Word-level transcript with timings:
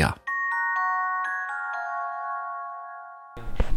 Latvijā. 0.00 0.14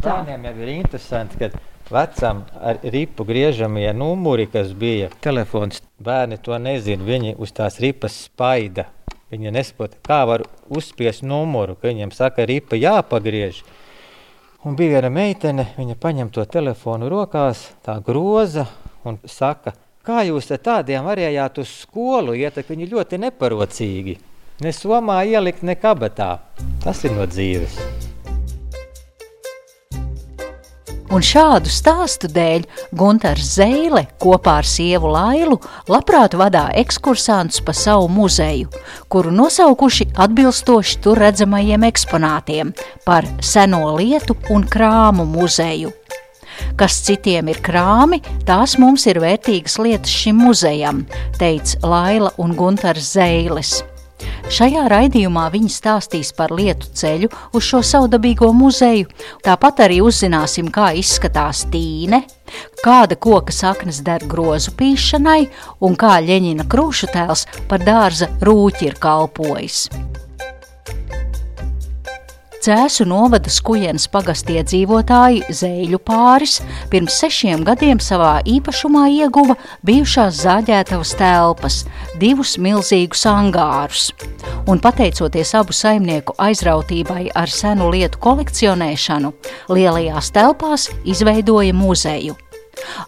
Bērniem 0.03 0.43
jau 0.49 0.55
ir 0.59 0.71
interesanti, 0.73 1.37
ka 1.39 1.49
vecam 1.91 2.43
ar 2.59 2.79
ripu 2.83 3.23
griežamie 3.23 3.93
numuri, 3.93 4.47
kas 4.51 4.73
bija 4.73 5.09
telefons, 5.23 5.81
bērni 5.99 6.37
to 6.43 6.57
nezina. 6.59 7.03
Viņi 7.03 7.37
uz 7.39 7.53
tās 7.55 7.79
ripas 7.79 8.25
spaida. 8.27 8.89
Viņi 9.31 9.53
nesaprot, 9.53 9.95
kā 10.05 10.25
var 10.27 10.43
uzspiest 10.69 11.23
numuru, 11.23 11.75
ka 11.75 11.87
viņiem 11.87 12.11
saka, 12.13 12.45
ripa 12.45 12.75
jāpagriež. 12.75 13.63
Un 14.63 14.75
bija 14.75 14.99
viena 14.99 15.09
meitene, 15.09 15.65
viņa 15.77 15.95
paņem 15.99 16.29
to 16.31 16.45
telefonu 16.45 17.09
rokās, 17.09 17.71
tā 17.83 17.97
groza 18.03 18.67
un 19.03 19.17
saka, 19.25 19.73
kā 20.03 20.21
jūs 20.27 20.51
ar 20.51 20.61
tādiem 20.63 21.03
varējāt 21.07 21.59
uz 21.63 21.73
skolu 21.81 22.35
iet, 22.37 22.59
ka 22.59 22.75
viņi 22.75 22.91
ļoti 22.91 23.19
neparocīgi. 23.25 24.19
Ne 24.61 24.69
somā 24.75 25.23
ielikt, 25.25 25.63
ne 25.65 25.73
kabatā. 25.79 26.37
Tas 26.83 27.01
ir 27.07 27.15
no 27.17 27.25
dzīves. 27.25 27.79
Un 31.13 31.21
šādu 31.21 31.69
stāstu 31.69 32.25
dēļ 32.33 32.63
Gunārs 32.97 33.51
Zēle 33.59 34.07
kopā 34.21 34.55
ar 34.63 34.65
sievu 34.65 35.11
Lailu 35.13 35.59
labprāt 35.85 36.33
vadā 36.39 36.63
ekskursantus 36.81 37.61
pa 37.61 37.75
savu 37.77 38.07
muzeju, 38.09 38.71
kuru 39.13 39.33
nosaukuši 39.35 40.09
atbilstoši 40.25 40.97
tur 41.05 41.21
redzamajiem 41.21 41.85
eksponātiem 41.91 42.73
par 43.05 43.29
seno 43.45 43.83
lietu 43.99 44.39
un 44.49 44.65
krāmu 44.65 45.27
muzeju. 45.29 45.93
Kas 46.77 46.97
citiem 47.05 47.53
ir 47.53 47.61
krāmi, 47.61 48.23
tās 48.49 48.79
mums 48.81 49.05
ir 49.05 49.21
vērtīgas 49.21 49.77
lietas 49.85 50.17
šim 50.17 50.41
muzejam, 50.47 51.05
teica 51.37 51.93
Laila 51.93 52.33
un 52.41 52.57
Gunārs 52.57 53.13
Zēles. 53.13 53.83
Šajā 54.53 54.85
raidījumā 54.91 55.47
viņi 55.53 55.71
stāstīs 55.73 56.33
par 56.37 56.53
lietu 56.55 56.91
ceļu 56.99 57.29
uz 57.55 57.67
šo 57.67 57.81
savdabīgo 57.85 58.51
muzeju. 58.53 59.09
Tāpat 59.45 59.83
arī 59.87 60.01
uzzināsim, 60.05 60.69
kā 60.73 60.91
izskatās 60.99 61.65
tīne, 61.73 62.23
kāda 62.83 63.17
koka 63.17 63.55
saknes 63.55 64.03
der 64.05 64.25
grozu 64.29 64.75
pīšanai 64.79 65.41
un 65.83 65.97
kā 65.99 66.19
Ļeņina 66.23 66.67
krūšu 66.69 67.13
tēls 67.13 67.47
par 67.69 67.85
dārza 67.85 68.29
rūķi 68.43 68.91
ir 68.91 68.99
kalpojis. 69.01 69.87
Cēsu 72.63 73.03
novada 73.03 73.51
skujienas 73.51 74.05
pagastie 74.07 74.61
dzīvotāji 74.63 75.41
Zēļu 75.51 75.97
pāris 76.07 76.61
pirms 76.93 77.17
sešiem 77.19 77.65
gadiem 77.67 77.99
savā 77.99 78.37
īpašumā 78.47 79.01
ieguva 79.11 79.57
bijušās 79.83 80.39
zāģētavas 80.45 81.11
telpas, 81.19 81.81
divus 82.21 82.53
milzīgus 82.55 83.25
angārus. 83.27 84.05
Un 84.71 84.79
pateicoties 84.79 85.51
abu 85.59 85.75
saimnieku 85.75 86.37
aizrautībai 86.39 87.33
ar 87.35 87.51
senu 87.51 87.89
lietu 87.91 88.23
kolekcionēšanu, 88.23 89.33
lielajās 89.67 90.31
telpās 90.31 90.87
izveidoja 91.03 91.75
muzeju. 91.75 92.39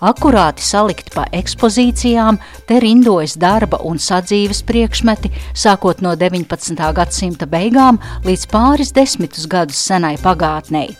Akurāti 0.05 0.63
salikt 0.63 1.11
pa 1.15 1.25
ekspozīcijām, 1.33 2.37
te 2.67 2.79
rindojas 2.83 3.35
darba 3.39 3.79
un 3.87 3.99
sadzīves 4.01 4.61
priekšmeti, 4.67 5.31
sākot 5.57 6.03
no 6.05 6.15
19. 6.19 6.75
gadsimta 6.95 7.47
beigām 7.49 7.99
līdz 8.27 8.45
pāris 8.51 8.93
desmitus 8.95 9.47
gadus 9.49 9.79
senai 9.81 10.15
pagātnei. 10.21 10.95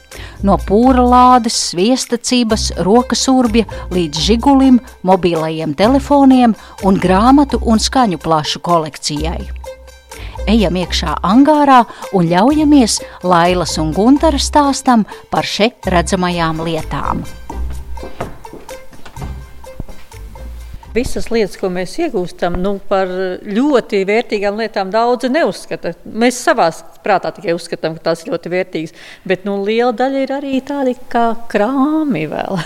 No 0.47 0.57
pūra 0.61 1.03
lādes, 1.05 1.57
sviesta 1.71 2.17
cības, 2.17 2.71
rokas 2.87 3.27
urbja 3.31 3.67
līdz 3.93 4.25
žigulim, 4.29 4.79
mobilajiem 5.03 5.75
telefoniem 5.77 6.55
un 6.87 6.99
grāmatu 7.01 7.61
un 7.65 7.81
skaņu 7.81 8.21
plašu 8.23 8.63
kolekcijai 8.65 9.43
ejam 10.45 10.75
iekšā 10.77 11.15
angārā 11.25 11.79
un 12.13 12.27
ļaujamies 12.29 12.99
Lailas 13.25 13.79
un 13.81 13.89
Guntara 13.95 14.37
stāstam 14.37 15.07
par 15.33 15.47
šeit 15.49 15.89
redzamajām 15.89 16.61
lietām. 16.67 17.25
Visas 20.95 21.27
lietas, 21.33 21.57
ko 21.59 21.69
mēs 21.73 21.97
iegūstam, 21.99 22.57
nu, 22.61 22.77
par 22.89 23.11
ļoti 23.43 24.03
vērtīgām 24.07 24.61
lietām 24.61 24.93
daudzi 24.93 25.29
neuzskata. 25.33 25.93
Mēs 26.05 26.39
savā 26.45 26.69
prātā 27.05 27.33
tikai 27.35 27.55
uzskatām, 27.57 27.97
ka 27.97 28.09
tās 28.09 28.23
ir 28.23 28.33
ļoti 28.33 28.53
vērtīgas, 28.55 28.95
bet 29.27 29.45
nu, 29.47 29.59
liela 29.67 29.93
daļa 29.95 30.25
ir 30.25 30.33
arī 30.39 30.63
tādi 30.65 30.95
kā 31.11 31.29
krāmi 31.51 32.25
vēl. 32.31 32.59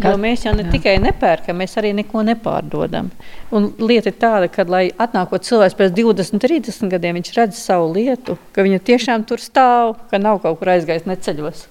Jo 0.00 0.14
mēs 0.20 0.44
jau 0.46 0.52
ne 0.54 0.62
Jā. 0.64 0.70
tikai 0.72 0.94
nepērkam, 1.02 1.58
mēs 1.60 1.74
arī 1.80 1.90
neko 1.96 2.22
nepārdodam. 2.24 3.10
Un 3.52 3.66
lieta 3.82 4.12
ir 4.12 4.16
tāda, 4.22 4.48
ka, 4.52 4.64
lai 4.70 4.84
atnākot 4.94 5.44
cilvēks 5.44 5.76
pēc 5.76 5.96
20, 5.98 6.40
30 6.40 6.92
gadiem, 6.94 7.18
viņš 7.18 7.32
redz 7.36 7.58
savu 7.58 7.90
lietu, 7.96 8.38
ka 8.54 8.64
viņa 8.64 8.78
tiešām 8.86 9.26
tur 9.28 9.42
stāv, 9.42 9.96
ka 10.12 10.22
nav 10.22 10.40
kaut 10.44 10.60
kur 10.60 10.72
aizgājis 10.76 11.08
neceļos. 11.10 11.66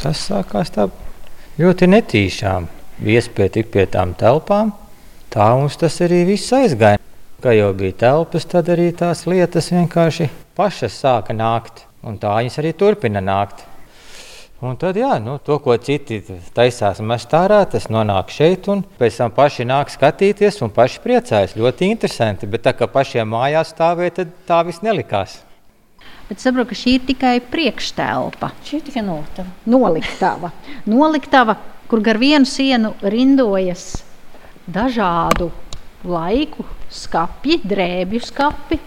Tas 0.00 0.22
sākās 0.30 0.72
tā 0.74 0.88
ļoti 1.60 1.90
netīšām. 1.90 2.70
Iespēja 3.10 3.56
tik 3.58 3.72
pie 3.74 3.88
tām 3.90 4.14
telpām, 4.16 4.70
Tā 5.34 5.48
mums 5.58 5.74
tas 5.74 5.96
arī 6.04 6.20
viss 6.28 6.52
aizgāja. 6.54 7.00
Kā 7.42 7.50
jau 7.56 7.72
bija 7.74 7.96
telpas, 8.04 8.44
tad 8.46 8.68
arī 8.70 8.92
tās 8.94 9.24
lietas 9.26 9.72
vienkārši 9.72 10.28
pašas 10.54 10.94
sāka 11.02 11.34
nākt, 11.34 11.82
un 12.06 12.20
tā 12.22 12.36
viņas 12.36 12.60
arī 12.62 12.70
turpina 12.78 13.18
nākt. 13.18 13.64
Un 14.62 14.78
tad, 14.78 14.94
jā, 14.94 15.16
nu, 15.18 15.34
to, 15.42 15.56
ko 15.58 15.74
citi 15.82 16.20
taisās 16.54 17.02
mest 17.02 17.34
ārā, 17.34 17.64
tas 17.66 17.90
nonāk 17.90 18.30
šeit, 18.30 18.70
un 18.70 18.84
pēc 19.00 19.18
tam 19.18 19.34
paši 19.34 19.66
nāk 19.66 19.90
skatīties 19.90 20.60
un 20.62 20.70
paši 20.78 21.02
priecājas. 21.02 21.58
Ļoti 21.58 21.90
interesanti, 21.90 22.46
bet 22.54 22.62
tā 22.68 22.76
kā 22.78 22.86
pašiem 22.94 23.34
mājās 23.34 23.74
stāvēja, 23.74 24.20
tad 24.22 24.32
tā 24.46 24.62
viss 24.70 24.86
nelikās. 24.86 25.40
Bet 26.30 26.46
saprotu, 26.46 26.70
ka 26.70 26.78
šī 26.78 26.98
ir 27.00 27.06
tikai 27.10 27.36
priekšstelpa. 27.50 28.54
Šī 28.62 28.78
ir 28.78 28.86
tikai 28.86 29.02
noliktava. 29.10 29.50
Noliktava, 29.66 30.54
noliktava 30.86 31.60
kur 31.90 32.06
gar 32.06 32.22
vienu 32.22 32.46
sienu 32.46 32.94
rindojas 33.02 33.96
dažādu 34.66 35.50
laiku 36.04 36.64
skati, 36.92 37.60
drēbju 37.64 38.20
skati. 38.24 38.80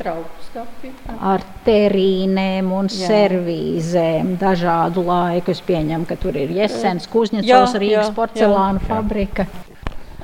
Skapi. 0.00 0.88
Ar 1.20 1.42
terīniem 1.66 2.70
un 2.72 2.86
jā. 2.88 3.10
servīzēm 3.10 4.32
dažādu 4.40 5.04
laiku. 5.04 5.52
Es 5.52 5.60
pieņemu, 5.60 6.06
ka 6.08 6.16
tur 6.18 6.38
ir 6.40 6.54
Jēzus, 6.56 7.04
Kuzņecovs, 7.12 7.76
Rīgas 7.76 8.08
jā, 8.08 8.14
porcelāna 8.16 8.80
jā. 8.80 8.86
fabrika. 8.88 9.44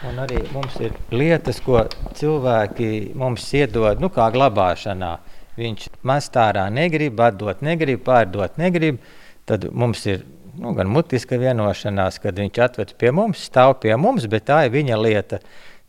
Un 0.08 0.22
arī 0.22 0.40
mums 0.54 0.78
ir 0.80 0.96
lietas, 1.12 1.60
ko 1.60 1.82
cilvēki 2.16 3.12
mums 3.20 3.44
iedod, 3.58 4.00
nu, 4.00 4.08
kā 4.12 4.30
glabāšanā. 4.32 5.12
Viņš 5.60 5.86
mest 6.08 6.36
ārā 6.40 6.66
negrib, 6.72 7.20
atdot 7.20 7.60
negrib, 7.64 8.00
pārdot 8.06 8.56
negrib. 8.60 9.00
Tad 9.46 9.68
mums 9.76 10.02
ir 10.08 10.24
nu, 10.60 10.74
gan 10.76 10.90
mutiska 10.90 11.38
vienošanās, 11.40 12.20
kad 12.22 12.38
viņš 12.40 12.60
atved 12.66 12.92
pie 13.00 13.12
mums, 13.14 13.46
stāv 13.50 13.78
pie 13.82 13.94
mums, 14.00 14.26
bet 14.30 14.48
tā 14.50 14.64
ir 14.66 14.74
viņa 14.74 15.00
lieta. 15.00 15.40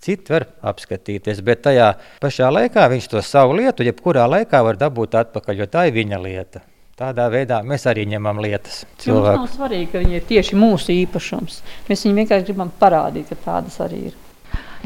Citi 0.03 0.29
var 0.29 0.45
apskatīties, 0.69 1.41
bet 1.41 1.63
tajā 1.65 1.93
pašā 2.21 2.51
laikā 2.53 2.83
viņš 2.91 3.07
to 3.11 3.21
savu 3.25 3.57
lietu, 3.57 3.85
jebkurā 3.87 4.27
laikā 4.29 4.61
var 4.63 4.77
dabūt 4.77 5.17
atpakaļ, 5.23 5.63
jo 5.63 5.69
tā 5.73 5.87
ir 5.89 5.95
viņa 5.97 6.19
lieta. 6.21 6.61
Tādā 6.97 7.27
veidā 7.29 7.59
mēs 7.65 7.83
arī 7.89 8.07
ņemam 8.09 8.39
lietas. 8.41 8.79
Cilvēku. 9.01 9.43
Mums 9.43 9.51
nav 9.51 9.57
svarīgi, 9.59 9.89
ka 9.91 9.99
viņi 10.01 10.15
ir 10.17 10.23
tieši 10.29 10.57
mūsu 10.57 10.93
īpašums. 10.95 11.59
Mēs 11.89 12.05
viņiem 12.05 12.23
vienkārši 12.23 12.47
gribam 12.47 12.71
parādīt, 12.79 13.29
ka 13.29 13.37
tādas 13.43 13.77
arī 13.85 14.07
ir. 14.09 14.15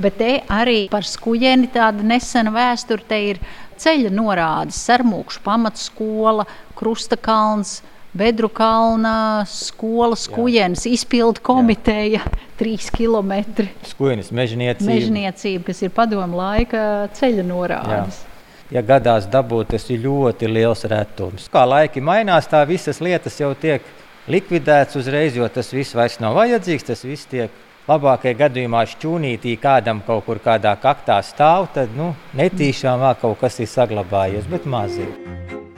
Bet 0.02 0.18
te 0.20 0.32
arī 0.52 0.90
par 0.92 1.08
skuģeni 1.08 1.70
tāda 1.72 2.04
nesena 2.08 2.52
vēsture. 2.52 3.06
Te 3.08 3.20
ir 3.30 3.40
ceļa 3.80 4.12
norādes, 4.12 4.80
sarmūkšu 4.90 5.44
pamatskola, 5.46 6.48
Krusta 6.76 7.16
kalns, 7.16 7.78
Bedru 8.14 8.50
kalna 8.52 9.46
skolas 9.48 10.26
kujienas 10.28 10.84
izpildu 10.90 11.40
komiteja, 11.44 12.20
trīs 12.60 12.90
kilometri. 12.92 13.70
Skujienas 13.88 14.34
mežniecība. 14.36 14.90
Mežniecība, 14.90 15.64
kas 15.70 15.80
ir 15.86 15.94
padomu 15.96 16.42
laika 16.42 17.08
ceļa 17.16 17.46
norādes. 17.48 18.20
Jā. 18.20 18.28
Ja 18.72 18.84
gadās 18.88 19.30
dabūt, 19.32 19.72
tas 19.72 19.88
ir 19.92 20.04
ļoti 20.04 20.48
liels 20.52 20.84
retums. 20.92 21.48
Kā 21.52 21.64
laiki 21.68 22.04
mainās, 22.04 22.52
tā 22.52 22.66
visas 22.68 23.00
lietas 23.04 23.40
jau 23.40 23.54
tiek 23.56 23.84
likvidētas 24.32 25.00
uzreiz, 25.00 25.36
jo 25.36 25.48
tas 25.52 25.72
viss 25.72 25.96
vairs 25.96 26.20
nav 26.24 26.36
vajadzīgs. 26.40 26.88
Tas 26.92 27.08
viss 27.08 27.32
tiek 27.32 27.52
labākajā 27.88 28.38
gadījumā 28.46 28.86
šķūnītī 28.92 29.56
kādam 29.60 30.04
kaut 30.08 30.28
kur 30.28 30.44
kādā 30.44 30.76
kaktā 30.84 31.20
stāv, 31.24 31.72
tad 31.76 31.96
nu, 31.96 32.12
netīšām 32.36 33.04
vēl 33.08 33.20
kaut 33.24 33.40
kas 33.44 33.60
ir 33.64 33.72
saglabājies, 33.72 34.52
bet 34.52 34.68
mazīgi. 34.68 35.71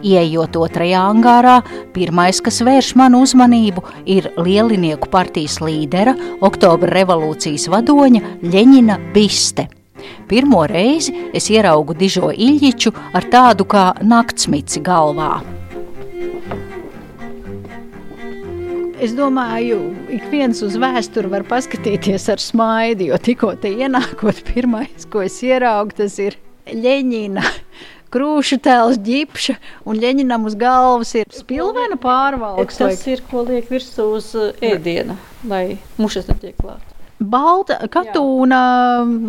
Ieejot 0.00 0.56
otrajā 0.56 1.02
angārā, 1.10 1.58
pirmais, 1.94 2.40
kas 2.40 2.62
vērš 2.64 2.94
manu 2.96 3.20
uzmanību, 3.26 3.84
ir 4.08 4.30
lielinieku 4.40 5.10
partijas 5.12 5.58
līdera, 5.60 6.14
oktobra 6.40 6.94
revolūcijas 7.00 7.68
vadoņa 7.72 8.38
Ļeņina 8.40 8.98
Biste. 9.14 9.68
Pirmo 10.30 10.64
reizi 10.70 11.12
es 11.36 11.50
ieraugu 11.52 11.94
dižo 11.98 12.30
Iļģiču 12.32 12.92
ar 13.12 13.26
tādu 13.32 13.66
kā 13.68 13.90
naktsmici 14.00 14.80
galvā. 14.84 15.40
Es 19.00 19.14
domāju, 19.16 19.78
ik 20.12 20.26
viens 20.28 20.58
uz 20.60 20.74
vēsturi 20.76 21.30
var 21.32 21.44
paskatīties 21.48 22.26
ar 22.34 22.40
smaidu, 22.40 23.06
jo 23.08 23.16
tikko 23.16 23.54
te 23.60 23.72
ienākot, 23.72 24.42
pirmais, 24.50 25.06
ko 25.08 25.24
es 25.24 25.38
ieraugu, 25.44 25.96
tas 26.02 26.18
ir 26.20 26.36
Ļeņina. 26.70 27.44
Krūšu 28.10 28.58
tēls, 28.64 28.98
ģipša, 29.06 29.54
un 29.86 29.98
ļeņinam 30.02 30.46
uz 30.48 30.56
galvas 30.58 31.14
ir 31.14 31.28
spilvena 31.30 31.98
pārvalks. 32.00 32.80
Tas 32.80 33.04
ir, 33.06 33.22
ko 33.30 33.44
liek 33.46 33.68
virsū 33.70 34.06
uz 34.16 34.32
uh, 34.34 34.50
ēdiena, 34.66 35.14
lai 35.46 35.78
mušas 36.00 36.26
netiek 36.32 36.56
klāt. 36.58 36.82
Balta 37.20 37.76
katūna 37.92 38.58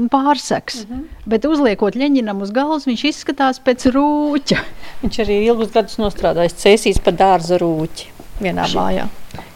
pārseks, 0.09 0.85
uh 0.85 0.91
-huh. 0.91 1.03
bet 1.27 1.45
uzliekot 1.45 1.97
ļeņinam 1.99 2.41
uz 2.41 2.53
galvas, 2.55 2.87
viņš 2.87 3.03
izskatās 3.09 3.59
pēc 3.59 3.89
rūķa. 3.91 4.57
Viņš 5.03 5.19
arī 5.25 5.41
ilgus 5.45 5.73
gadus 5.75 5.99
nostrādājis 5.99 6.55
cēsīs 6.63 7.01
pa 7.03 7.11
dārza 7.11 7.59
rūķi 7.59 8.07
vienā 8.41 8.65
Ši. 8.65 8.77
mājā. 8.77 9.07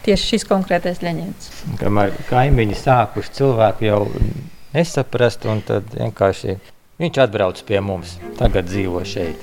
Tieši 0.04 0.28
šis 0.32 0.44
konkrētais 0.46 1.00
ļeņins. 1.02 1.50
Kamēr 1.80 2.12
kaimiņi 2.28 2.76
sākuši 2.78 3.32
cilvēku 3.40 3.88
jau 3.88 4.00
nesaprast, 4.74 5.48
un 5.50 5.62
tad 5.66 5.88
vienkārši 5.96 6.58
viņš 7.00 7.20
atbrauc 7.26 7.60
pie 7.68 7.82
mums, 7.84 8.16
tagad 8.38 8.68
dzīvo 8.70 9.04
šeit. 9.04 9.42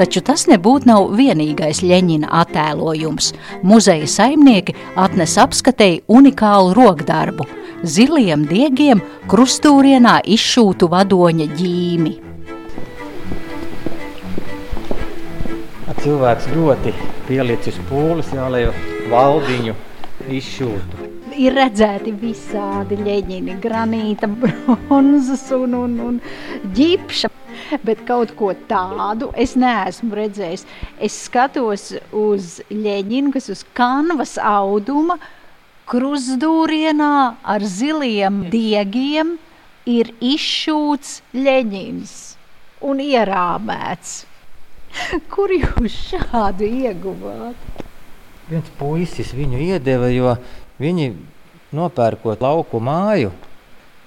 Taču 0.00 0.22
tas 0.24 0.46
nebūtu 0.48 0.88
nav 0.88 1.10
vienīgais 1.12 1.82
Ļeņina 1.84 2.30
attēlojums. 2.40 3.34
Muzeja 3.68 4.06
saimnieki 4.08 4.72
atnes 4.96 5.34
apskatēji 5.42 6.00
unikālu 6.08 6.72
rokdarbu- 6.78 7.44
ziliem 7.96 8.46
diegiem 8.48 9.02
krustūrienā 9.28 10.22
izšūtu 10.24 10.88
vadoņa 10.88 11.50
ģīmi. 11.60 12.16
Cilvēks 16.00 16.46
ļoti 16.56 16.94
pielicis 17.28 17.76
pūles, 17.90 18.32
jā, 18.32 18.48
lai 18.48 18.64
valdiņu 19.12 19.74
izšūtu 20.32 21.09
ir 21.40 21.56
redzēti 21.56 22.12
visādi 22.20 22.98
leģiņi, 23.00 23.56
granīta, 23.62 24.28
bronzas 24.28 25.46
un, 25.56 25.76
un, 25.84 25.98
un 26.06 26.22
ģipša. 26.76 27.30
Bet 27.86 28.02
kaut 28.08 28.32
ko 28.38 28.50
tādu 28.70 29.30
es 29.38 29.56
neesmu 29.58 30.16
redzējis. 30.16 30.64
Es 31.02 31.16
skatos 31.26 31.90
uz 32.16 32.56
leģinu, 32.70 33.32
kas 33.34 33.50
uz 33.52 33.62
kanvas 33.76 34.36
auduma, 34.42 35.18
krustūrienā 35.90 37.12
ar 37.42 37.66
ziliem 37.66 38.44
diegiem 38.52 39.36
ir 39.90 40.12
izšūts 40.22 41.20
leģins 41.34 42.16
un 42.86 43.02
ierāmēts. 43.04 44.24
Kur 45.32 45.52
jūs 45.54 45.96
šādu 46.10 46.66
ieguvāt? 46.66 47.84
Viens 48.50 48.70
puisis 48.78 49.30
viņu 49.36 49.60
iedeva, 49.68 50.08
jo 50.10 50.34
Viņi 50.80 51.10
nopērkot 51.76 52.40
lauku 52.40 52.80
māju, 52.80 53.34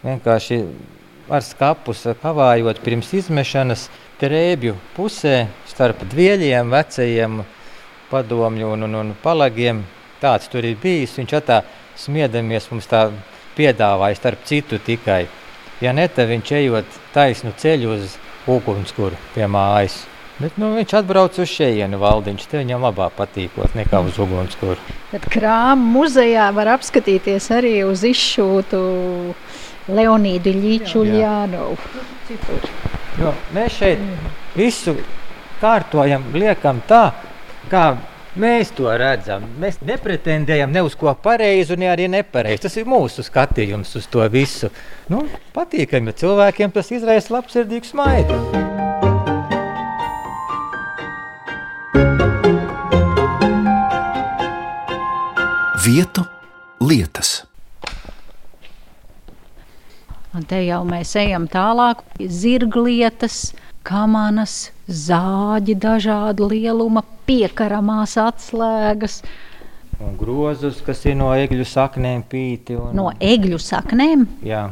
vienkārši 0.04 0.58
ar 1.30 1.44
skapus 1.46 2.02
kavājot 2.22 2.82
pirms 2.84 3.12
izmešanas 3.14 3.88
trēbju 4.22 4.76
pusē 4.96 5.48
starp 5.70 6.04
dvieļiem, 6.12 6.72
vecajiem 6.74 7.44
padomju 8.10 8.74
un, 8.74 8.88
un, 8.88 8.98
un 9.02 9.14
palagiem. 9.24 9.84
Tāds 10.24 10.48
tur 10.52 10.66
ir 10.66 10.78
bijis. 10.80 11.16
Viņš 11.20 11.36
tā 11.46 11.62
smiedamies 12.00 12.70
mums 12.72 12.88
tā 12.90 13.10
piedāvāja 13.58 14.18
starp 14.18 14.46
citu 14.48 14.80
tikai. 14.80 15.26
Ja 15.84 15.92
ne, 15.94 16.08
tad 16.08 16.30
viņš 16.32 16.56
ejot 16.62 17.00
taisnu 17.14 17.52
ceļu 17.60 17.96
uz 17.98 18.18
ugunskura 18.48 19.20
pie 19.36 19.50
mājas. 19.52 20.04
Bet, 20.40 20.56
nu, 20.58 20.72
viņš 20.74 20.96
atbrauc 20.98 21.38
uz 21.40 21.50
šejienu 21.52 22.00
valdiņš. 22.02 22.46
Te 22.50 22.62
viņam 22.64 22.86
labāk 22.88 23.14
patīkot 23.20 23.76
nekā 23.78 24.02
uz 24.08 24.18
ugunskura. 24.22 24.80
Bet 25.12 25.28
krāma 25.32 25.92
muzejā 25.94 26.48
var 26.56 26.74
apskatīties 26.74 27.52
arī 27.54 27.76
uz 27.86 28.02
izšūtu 28.08 28.80
Leonīdu 29.94 30.56
Ļīčuļānovu. 30.58 31.78
Jo 33.20 33.36
mēs 33.54 33.78
šeit 33.78 34.02
visu 34.58 34.96
kārtojam, 35.62 36.26
liekam 36.34 36.82
tā, 36.90 37.04
kā 37.70 37.86
mēs 38.40 38.74
to 38.74 38.90
redzam. 38.98 39.46
Mēs 39.62 39.78
nepretendējam 39.86 40.74
ne 40.74 40.82
uz 40.88 40.98
ko 40.98 41.14
pareizu, 41.14 41.78
ne 41.78 41.92
arī 41.94 42.10
nepareizu. 42.10 42.66
Tas 42.66 42.80
ir 42.82 42.90
mūsu 42.90 43.26
skatījums 43.28 43.94
uz 44.00 44.10
to 44.10 44.26
visu. 44.34 44.74
Nu, 45.14 45.28
patīkami, 45.54 46.10
ja 46.10 46.22
cilvēkiem 46.26 46.74
tas 46.74 46.90
izraisa 46.96 47.38
labsirdīgu 47.38 47.94
smaidu. 47.94 49.03
Vietu, 55.84 56.24
lietas. 56.82 57.44
Un 60.34 60.46
te 60.50 60.64
jau 60.66 60.82
mēs 60.88 61.12
ejam 61.20 61.46
tālāk. 61.52 62.02
Zirglietas, 62.18 63.52
kamanas, 63.86 64.72
zāģi 64.88 65.76
dažādu 65.84 66.48
lieluma, 66.54 67.04
piekaramās 67.28 68.16
atslēgas. 68.22 69.22
Un 70.02 70.18
grozus, 70.18 70.82
kas 70.84 71.04
ir 71.06 71.20
no 71.20 71.30
egļu 71.38 71.68
saknēm 71.70 72.26
pīti. 72.32 72.80
Un... 72.80 72.96
No 72.98 73.12
egļu 73.22 73.62
saknēm? 73.62 74.26
Jā 74.48 74.66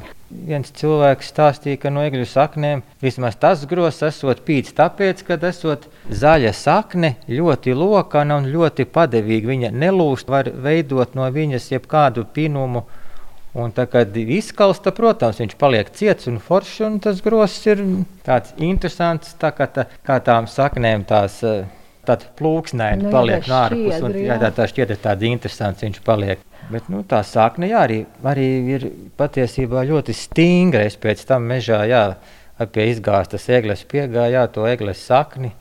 viens 0.47 0.71
cilvēks 0.77 1.29
stāstīja, 1.31 1.79
ka 1.81 1.91
no 1.93 2.03
egļu 2.05 2.25
saknēm 2.29 2.83
vismaz 3.03 3.37
tas 3.41 3.65
grozs 3.69 4.01
esot 4.07 4.43
pīts, 4.47 4.73
tāpēc, 4.77 5.23
ka 5.27 5.37
esot 5.49 5.87
zaļa 6.09 6.53
sakne 6.57 7.15
ļoti 7.29 7.75
lokana 7.77 8.39
un 8.41 8.49
ļoti 8.53 8.87
padevīga. 8.89 9.51
Viņa 9.51 9.71
nelūst, 9.75 10.31
var 10.31 10.51
veidot 10.51 11.15
no 11.17 11.27
viņas 11.31 11.71
jebkādu 11.73 12.25
pinumu. 12.33 12.85
Un 13.51 13.73
tā 13.75 13.83
kā 13.91 14.05
izkalsta, 14.15 14.93
protams, 14.95 15.41
viņš 15.43 15.57
paliek 15.59 15.89
ciets 15.91 16.29
un 16.31 16.39
foršs, 16.39 16.77
un 16.87 16.99
tas 17.03 17.19
grozs 17.23 17.59
ir 17.67 17.83
tāds 18.23 18.53
interesants, 18.55 19.33
tā 19.41 19.51
kā, 19.51 19.67
tā, 19.67 19.89
kā 20.07 20.21
tām 20.23 20.47
saknēm 20.47 21.03
tās. 21.07 21.41
Tāds 22.01 22.25
plūksnēns 22.33 23.03
nu, 23.03 23.11
paliek 23.13 23.43
no 23.45 23.59
ārpuses, 23.59 23.99
un 24.01 24.15
jā, 24.17 24.39
tā, 24.41 24.49
tā 24.57 24.65
šķiet, 24.71 24.95
tāds 25.03 25.27
interesants 25.27 25.83
viņš 25.85 25.99
paliek. 26.01 26.39
Bet 26.71 26.88
nu, 26.91 27.01
tā 27.07 27.21
sākne 27.27 27.71
jā, 27.71 27.81
arī, 27.88 28.03
arī 28.23 28.47
ir 28.75 28.85
patiesībā 29.19 29.83
ļoti 29.89 30.15
stingra. 30.15 30.86
Es 30.88 30.95
pēc 31.01 31.25
tam 31.27 31.50
mežā 31.51 31.81
jā, 31.89 32.03
pie 32.72 32.91
izgāztas 32.91 33.50
egles 33.50 33.84
piegāju 33.89 34.45
to 34.55 34.67
egles 34.69 35.01
sakni. 35.07 35.51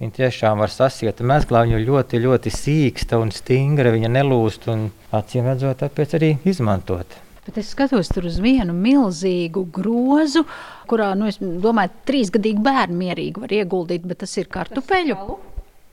Viņa 0.00 0.14
tiešām 0.16 0.62
var 0.62 0.72
sasiet 0.72 1.18
mezglā, 1.20 1.66
viņa 1.66 1.78
ļoti, 1.84 2.20
ļoti 2.24 2.50
sīksta 2.54 3.18
un 3.20 3.28
stingra, 3.36 3.90
viņa 3.92 4.08
nelūst 4.14 4.70
un 4.72 4.86
acīm 5.12 5.50
redzot, 5.50 5.82
tāpēc 5.82 6.14
arī 6.16 6.30
izmantot. 6.48 7.18
Bet 7.44 7.58
es 7.60 7.72
skatos 7.74 8.08
tur 8.08 8.24
uz 8.30 8.38
vienu 8.40 8.72
milzīgu 8.72 9.66
grozu, 9.76 10.46
kurā, 10.88 11.10
nu, 11.20 11.28
es 11.28 11.36
domāju, 11.40 11.92
trīsgadīgi 12.08 12.64
bērni 12.64 12.96
mierīgi 13.02 13.44
var 13.44 13.52
ieguldīt, 13.58 14.06
bet 14.08 14.22
tas 14.24 14.32
ir 14.40 14.48
kartupeļu. 14.52 15.18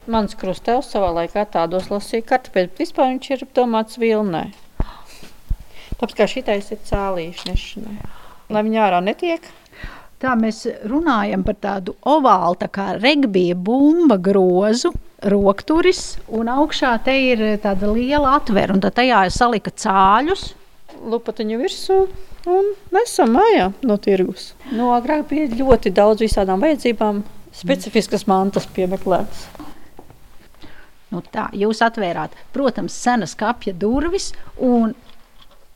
Mans 0.07 0.39
krustēvs 0.39 0.93
savā 0.93 1.11
laikā 1.17 1.43
tādos 1.51 1.89
lasīja 1.91 2.29
kartupeļu, 2.31 2.71
bet 2.71 2.83
vispār 2.85 3.11
viņš 3.11 3.29
ir 3.35 3.45
domāts 3.59 3.99
vilnē. 3.99 4.45
Tāpēc 5.97 6.17
kā 6.17 6.27
šitais 6.29 6.69
ir 6.73 6.81
cēlīši 6.85 7.49
nešanai. 7.49 7.95
Lai 8.53 8.63
viņi 8.63 8.81
ārā 8.83 9.01
netiek. 9.03 9.47
Tā 10.21 10.33
mēs 10.37 10.63
runājam 10.89 11.43
par 11.45 11.57
tādu 11.61 11.93
ovālu, 12.09 12.57
tā 12.57 12.69
kā 12.73 12.87
regbija 12.97 13.53
bumba 13.53 14.17
grozu, 14.17 14.91
rokturis, 15.29 16.17
un 16.33 16.49
augšā 16.49 16.95
te 17.05 17.13
ir 17.31 17.43
tāda 17.61 17.91
liela 17.93 18.35
atvera, 18.37 18.73
un 18.73 18.81
tajā 18.81 19.27
ir 19.27 19.33
salika 19.33 19.73
cāļus. 19.73 20.51
Lupatiņu 20.97 21.59
virsū 21.61 21.99
un 22.49 22.71
nesam 22.95 23.35
mājā 23.37 23.71
no 23.85 23.97
tirgus. 24.01 24.51
No 24.73 24.93
agrāk 24.95 25.27
bija 25.29 25.49
ļoti 25.53 25.93
daudz 25.93 26.25
visādām 26.25 26.63
vajadzībām, 26.65 27.21
specifiskas 27.53 28.25
mantas 28.29 28.65
piemeklētas. 28.73 29.45
Nu 31.13 31.21
tā, 31.23 31.47
jūs 31.55 31.79
atvērāt, 31.85 32.33
protams, 32.55 32.95
senas 32.97 33.37
kapja 33.37 33.71
durvis, 33.73 34.33
un 34.59 34.91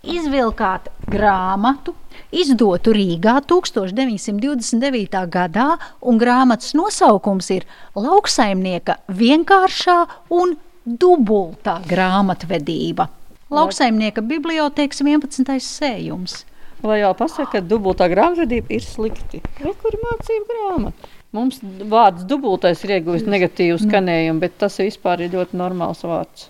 izvilkāt 0.04 0.90
grāmatu, 1.12 1.94
izdotu 2.34 2.94
Rīgā 2.96 3.38
1929. 3.48 5.24
gadā, 5.32 5.68
un 6.02 6.20
grāmatas 6.22 6.74
nosaukums 6.78 7.52
ir 7.54 7.66
Lauksaimnieka 7.96 8.98
vienkāršā 9.08 9.98
un 10.38 10.56
dubultā 10.86 11.80
grāmatvedība. 11.88 13.08
Lauksaimnieka 13.52 14.24
bibliotēkas 14.24 15.04
11. 15.04 15.58
sējums. 15.62 16.46
Lai 16.82 17.02
jau 17.04 17.12
pasaka, 17.14 17.60
ka 17.60 17.62
dubultā 17.62 18.08
grāmatvedība 18.10 18.74
ir 18.74 18.86
slikti. 18.86 19.42
Re, 19.62 19.74
kur 19.84 19.98
mācību 20.02 20.48
grāmata? 20.50 21.12
Mums 21.32 21.62
vārds 21.88 22.26
dubultais 22.28 22.82
ir 22.84 22.98
ieguvis 22.98 23.28
negatīvu 23.30 23.78
skanējumu, 23.80 24.42
bet 24.42 24.58
tas 24.60 24.76
vispār 24.82 25.22
ir 25.24 25.36
ļoti 25.36 25.60
normāls 25.62 26.02
vārds. 26.04 26.50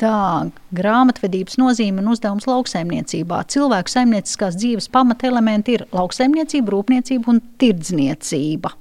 Tā 0.00 0.48
grāmatvedības 0.72 1.58
nozīme 1.60 2.00
un 2.00 2.14
uzdevums 2.14 2.46
lauksaimniecībā. 2.48 3.42
Cilvēku 3.52 3.92
saimnieciskās 3.92 4.56
dzīves 4.56 4.88
pamatelementi 4.94 5.76
ir 5.76 5.84
lauksaimniecība, 5.92 6.72
rūpniecība 6.72 7.28
un 7.34 7.42
tirdzniecība. 7.60 8.72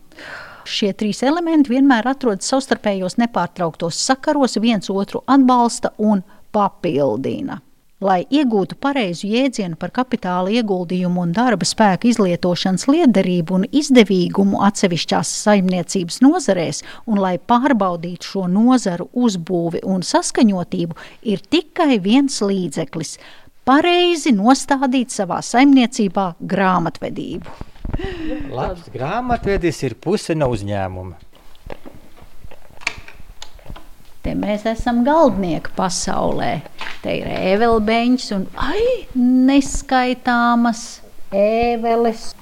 Šie 0.69 0.93
trīs 0.95 1.19
elementi 1.27 1.73
vienmēr 1.73 2.07
atrodas 2.11 2.47
savstarpējos 2.51 3.17
nepārtrauktos 3.19 3.99
sakaros, 3.99 4.55
viens 4.63 4.91
otru 4.93 5.23
atbalsta 5.27 5.91
un 5.97 6.23
papildina. 6.55 7.59
Lai 7.99 8.21
iegūtu 8.31 8.77
pareizu 8.79 9.27
jēdzienu 9.27 9.75
par 9.75 9.91
kapitāla 9.91 10.53
ieguldījumu 10.61 11.19
un 11.25 11.33
darba 11.35 11.67
spēka 11.67 12.07
izlietošanas 12.07 12.87
liederību 12.87 13.57
un 13.57 13.65
izdevīgumu 13.75 14.61
atsevišķās 14.69 15.33
saimniecības 15.41 16.21
nozarēs, 16.23 16.79
un 17.11 17.19
lai 17.19 17.33
pārbaudītu 17.51 18.31
šo 18.31 18.45
nozaru 18.47 19.09
uzbūvi 19.11 19.83
un 19.83 20.07
saskaņotību, 20.07 20.95
ir 21.27 21.43
tikai 21.51 21.99
viens 21.99 22.39
līdzeklis– 22.39 23.17
pareizi 23.69 24.31
nostādīt 24.33 25.13
savā 25.13 25.43
saimniecībā 25.45 26.31
grāmatvedību. 26.39 27.57
Labs 28.53 28.87
grāmatvedis 28.93 29.83
ir 29.85 29.97
puse 30.01 30.35
no 30.37 30.49
uzņēmuma. 30.53 31.17
Te 34.19 34.33
mēs 34.35 34.65
esam 34.67 35.05
galdnieki 35.07 35.71
pasaulē. 35.77 36.57
Te 36.99 37.13
ir 37.21 37.27
ēvelbeņš 37.31 38.23
un 38.35 38.41
ai, 38.59 38.81
neskaitāmas 39.15 40.81
ēveles. 41.31 42.33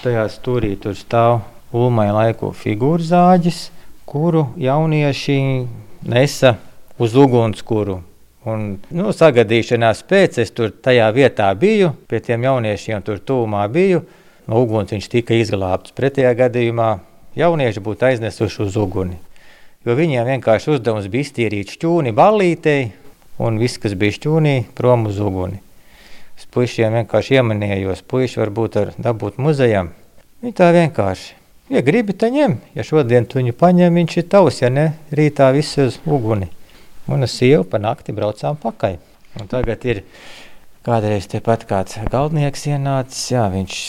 Tajā 0.00 0.24
stūrī 0.32 0.72
tur 0.82 0.96
stāv 0.98 1.44
ulmai 1.70 2.08
laiku 2.10 2.50
figūru 2.58 3.06
zāģis, 3.06 3.68
kuru 4.10 4.48
jaunieši 4.58 5.36
nesa 6.10 6.56
uz 6.98 7.14
ugunskura. 7.14 8.00
Un, 8.50 8.64
nu, 8.90 9.12
sagadīšanās 9.14 10.02
pēc 10.10 10.40
es 10.42 10.50
tur 10.52 10.74
tajā 10.74 11.06
vietā 11.14 11.46
biju, 11.56 11.92
pie 12.10 12.18
tiem 12.26 12.42
jauniešiem 12.48 13.06
tur 13.06 13.22
tūmā 13.22 13.62
biju. 13.72 14.02
No 14.50 14.64
uguns 14.66 14.90
viņš 14.92 15.06
tika 15.14 15.38
izglābts. 15.38 15.94
Pretējā 15.96 16.34
gadījumā 16.42 16.90
jaunieši 17.38 17.84
būtu 17.86 18.10
aiznesuši 18.10 18.66
uz 18.66 18.76
uguni 18.82 19.22
jo 19.84 19.96
viņiem 19.98 20.26
vienkārši 20.28 20.74
uzdevums 20.74 21.08
bija 21.12 21.26
iztīrīt 21.26 21.74
šķūni 21.76 22.14
ballītei, 22.16 22.90
un 23.44 23.60
viss, 23.60 23.80
kas 23.82 23.96
bija 23.98 24.16
šķūnī, 24.16 24.56
prom 24.76 25.08
uz 25.10 25.20
uguni. 25.22 25.60
Es 26.38 26.48
puišiem 26.50 26.96
vienkārši 26.98 27.38
iemanījos, 27.38 28.02
puiši 28.10 28.40
varbūt 28.42 28.78
ar 28.80 28.92
dabūt 28.98 29.38
muzejam. 29.42 29.92
Viņi 30.42 30.56
tā 30.58 30.70
vienkārši. 30.74 31.34
Ja 31.72 31.80
gribi, 31.80 32.12
tad 32.12 32.34
ņem. 32.34 32.58
Ja 32.76 32.84
šodien 32.84 33.24
tu 33.24 33.38
viņu 33.38 33.54
paņem, 33.56 33.94
viņš 34.00 34.16
ir 34.20 34.26
tavs, 34.32 34.60
ja 34.60 34.68
ne, 34.72 34.90
rītā 35.14 35.48
viss 35.54 35.78
uz 35.80 36.00
uguni. 36.04 36.50
Un 37.08 37.24
es 37.24 37.36
sievu 37.38 37.64
pa 37.68 37.80
nakti 37.80 38.12
braucām 38.16 38.58
pakaļ. 38.60 38.98
Un 39.40 39.48
tagad 39.50 39.84
ir 39.88 40.02
kādreiz 40.84 41.28
tepat 41.30 41.64
kāds 41.70 41.96
galdnieks 42.12 42.66
ienācis, 42.68 43.30
jā, 43.32 43.46
viņš 43.52 43.80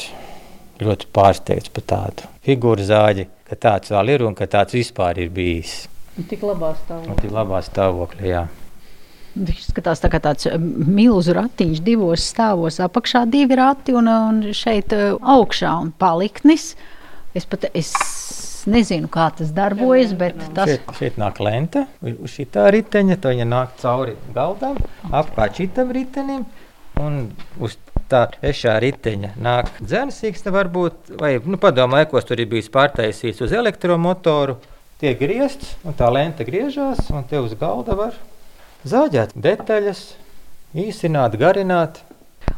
ļoti 0.86 1.12
pārsteigts 1.16 1.74
par 1.76 1.88
tādu 1.92 2.30
figūru 2.48 2.86
zāģi 2.88 3.28
ka 3.46 3.58
tāds 3.68 3.94
vēl 3.94 4.16
ir 4.16 4.26
un 4.26 4.38
ka 4.38 4.48
tāds 4.50 4.76
vispār 4.78 5.22
ir 5.22 5.34
bijis. 5.34 5.86
Tik 6.16 6.46
labā 6.48 6.72
stāvoklī. 6.80 7.18
Tik 7.22 7.34
labā 7.36 7.60
stāvoklī, 7.66 8.30
jā. 8.32 8.46
Viņš 9.36 9.66
skatās 9.74 10.00
tā 10.00 10.10
kā 10.14 10.22
tāds 10.24 10.48
eh, 10.48 10.56
milzu 10.58 11.36
ratiņš, 11.36 11.82
divos 11.84 12.24
stāvos. 12.32 12.80
Apakšā 12.84 13.26
divi 13.28 13.58
rati 13.60 13.96
un, 13.98 14.08
un 14.08 14.42
šeit 14.56 14.96
eh, 14.96 15.12
augšā 15.20 15.74
un 15.84 15.92
paliknis. 16.00 16.72
Es 17.36 17.44
pat 17.50 17.68
es 17.74 17.92
nezinu, 18.72 19.10
kā 19.12 19.28
tas 19.36 19.52
darbojas, 19.54 20.14
bet 20.18 20.40
tas 20.56 20.72
šeit, 20.72 20.94
šeit 20.98 21.18
nāk 21.22 21.42
lente, 21.44 21.84
uz 22.02 22.32
šī 22.32 22.48
tā 22.54 22.70
riteņa, 22.74 23.20
to 23.22 23.34
viņa 23.34 23.48
nāk 23.50 23.76
cauri 23.82 24.16
galdam, 24.34 24.80
apkārt 25.12 25.60
šitam 25.60 25.92
ritenim 25.94 26.48
un 27.04 27.28
uz 27.62 27.76
tā 28.12 28.26
ešā 28.46 28.78
riteņa 28.84 29.34
nāk 29.42 29.72
dzēnsīgs, 29.82 30.46
varbūt, 30.56 31.16
vai, 31.22 31.36
nu, 31.46 31.60
padomā, 31.62 32.06
ekos 32.06 32.28
tur 32.28 32.42
ir 32.42 32.50
bijis 32.52 32.72
pārtaisīts 32.74 33.44
uz 33.46 33.56
elektromotoru, 33.56 34.58
tiek 35.02 35.20
griezts, 35.20 35.76
un 35.84 35.98
tā 35.98 36.10
lente 36.14 36.48
griežās, 36.48 37.08
un 37.12 37.26
te 37.30 37.42
uz 37.42 37.56
galda 37.60 37.98
var 37.98 38.18
zāģēt 38.88 39.36
detaļas, 39.36 40.12
īsināt, 40.76 41.40
garināt. 41.42 42.04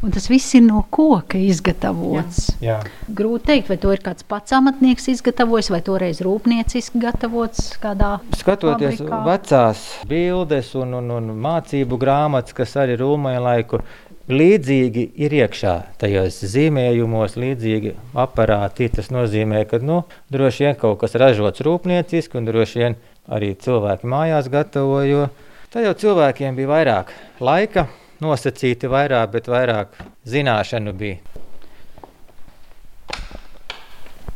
Un 0.04 0.12
tas 0.14 0.28
viss 0.30 0.54
ir 0.54 0.62
no 0.62 0.84
koka 0.94 1.40
izgatavots. 1.42 2.52
Jā, 2.62 2.76
jā. 2.84 3.14
Grūti 3.18 3.48
pateikt, 3.48 3.70
vai 3.72 3.78
to 3.82 3.94
ir 3.96 4.02
kāds 4.04 4.26
pats 4.28 4.54
amatnieks 4.54 5.08
izgatavojis, 5.10 5.72
vai 5.74 5.80
toreiz 5.82 6.20
rūpnieciski 6.26 7.00
gatavots 7.02 7.72
kādā 7.82 8.18
Skatoties 8.38 9.00
fabrikā. 9.00 9.22
vecās 9.26 9.86
bildes 10.10 10.74
un, 10.78 10.94
un, 11.00 11.10
un 11.16 11.32
mācību 11.42 11.98
grāmatas, 11.98 12.54
kas 12.58 12.76
arī 12.78 13.00
rūmēja 13.00 13.42
laiku, 13.42 13.80
līdzīgi 14.28 15.04
ir 15.24 15.36
iekšā 15.40 15.74
tajos 16.02 16.42
zīmējumos, 16.52 17.38
līdzīgi 17.40 17.94
aparāti. 18.20 18.90
Tas 18.92 19.10
nozīmē, 19.14 19.64
ka 19.70 19.80
nu, 19.84 20.02
droši 20.34 20.68
vien 20.68 20.80
kaut 20.80 21.00
kas 21.04 21.16
ražots 21.20 21.64
rūpnieciski, 21.64 22.40
un 22.40 22.50
droši 22.50 22.84
vien 22.84 22.98
arī 23.32 23.54
cilvēki 23.56 24.10
mājās 24.12 24.50
gatavo. 24.52 25.00
Jo 25.08 25.28
tad 25.72 25.88
jau 25.88 25.96
cilvēkiem 26.04 26.60
bija 26.60 26.74
vairāk 26.74 27.14
laika, 27.40 27.88
nosacīti 28.24 28.90
vairāk, 28.92 29.32
bet 29.38 29.52
vairāk 29.52 30.00
zināšanu 30.28 30.94
bija. 30.98 31.22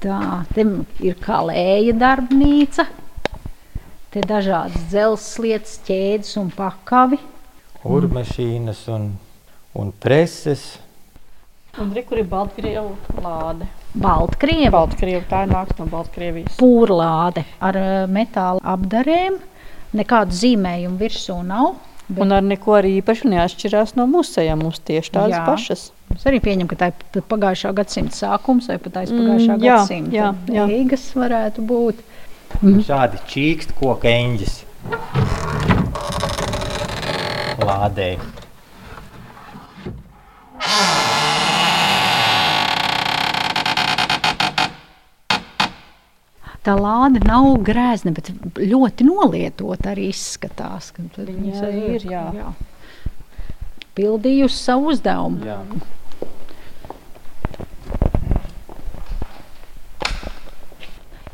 Tā 0.01 0.17
ir 0.57 1.17
kā 1.21 1.43
lēja 1.45 1.93
darbnīca, 1.93 2.87
te 4.09 4.23
dažādas 4.25 4.87
dzelzceļa 4.89 5.43
lietas, 5.45 5.75
ķēdes 5.85 6.31
un 6.41 6.49
pakavi. 6.55 7.19
Urmašīnas 7.85 8.81
un 8.95 9.11
un 9.73 9.91
preses. 9.99 10.79
Un 11.79 11.93
re, 11.95 12.03
kur 12.03 12.19
ir 12.19 12.25
Baltkrievu 12.27 12.95
lāde? 13.23 13.67
Baltkrievu 13.95 14.71
Baltkrievu, 14.73 15.23
tā 15.29 15.45
nāk 15.47 15.71
no 15.79 15.85
Baltkrievijas. 15.91 16.57
pūrlāde 16.59 17.45
ar 17.63 17.77
eh, 17.79 18.07
metāla 18.11 18.59
apdarēm. 18.73 19.37
Nekādu 19.95 20.35
zīmējumu 20.35 20.99
virsū 20.99 21.37
nav. 21.43 21.73
Bet 22.11 22.25
Un 22.25 22.31
ar 22.35 22.41
neko 22.43 22.73
arī 22.75 22.97
īpaši 22.99 23.29
neatšķirās 23.31 23.93
no 23.95 24.03
musējām. 24.11 24.59
Mums 24.65 24.79
tieši 24.83 25.11
tādas 25.15 25.37
Jā. 25.37 25.45
pašas. 25.47 25.83
es 26.15 26.25
arī 26.27 26.41
pieņemu, 26.43 26.67
ka 26.67 26.75
tā 26.75 26.89
ir 27.15 27.23
pagājušā 27.31 27.71
gadsimta 27.77 28.15
sākums 28.17 28.67
vai 28.67 28.77
pat 28.83 28.97
aizpagājušā 29.05 29.55
Mm, 29.55 29.63
jā, 29.63 29.77
gadsimta 29.77 30.15
jā, 30.17 30.33
jā. 30.51 30.65
beigas 30.67 31.05
varētu 31.15 31.63
būt. 31.71 32.03
Šādi 32.83 33.21
čīkst 33.31 33.71
koka 33.79 34.11
eņģis. 34.11 34.57
Lādē. 37.63 38.09
Tā 46.61 46.75
lāde 46.77 47.23
nav 47.25 47.55
grēzna, 47.65 48.11
bet 48.13 48.29
ļoti 48.61 49.05
nolietota 49.07 49.95
arī 49.95 50.11
izskatās. 50.11 50.91
Viņa 50.93 51.63
arī 51.65 51.87
ir, 51.95 52.05
jā. 52.11 52.51
Pildījusi 53.97 54.59
savu 54.59 54.91
uzdevumu. 54.93 55.41
Jā. 55.47 55.57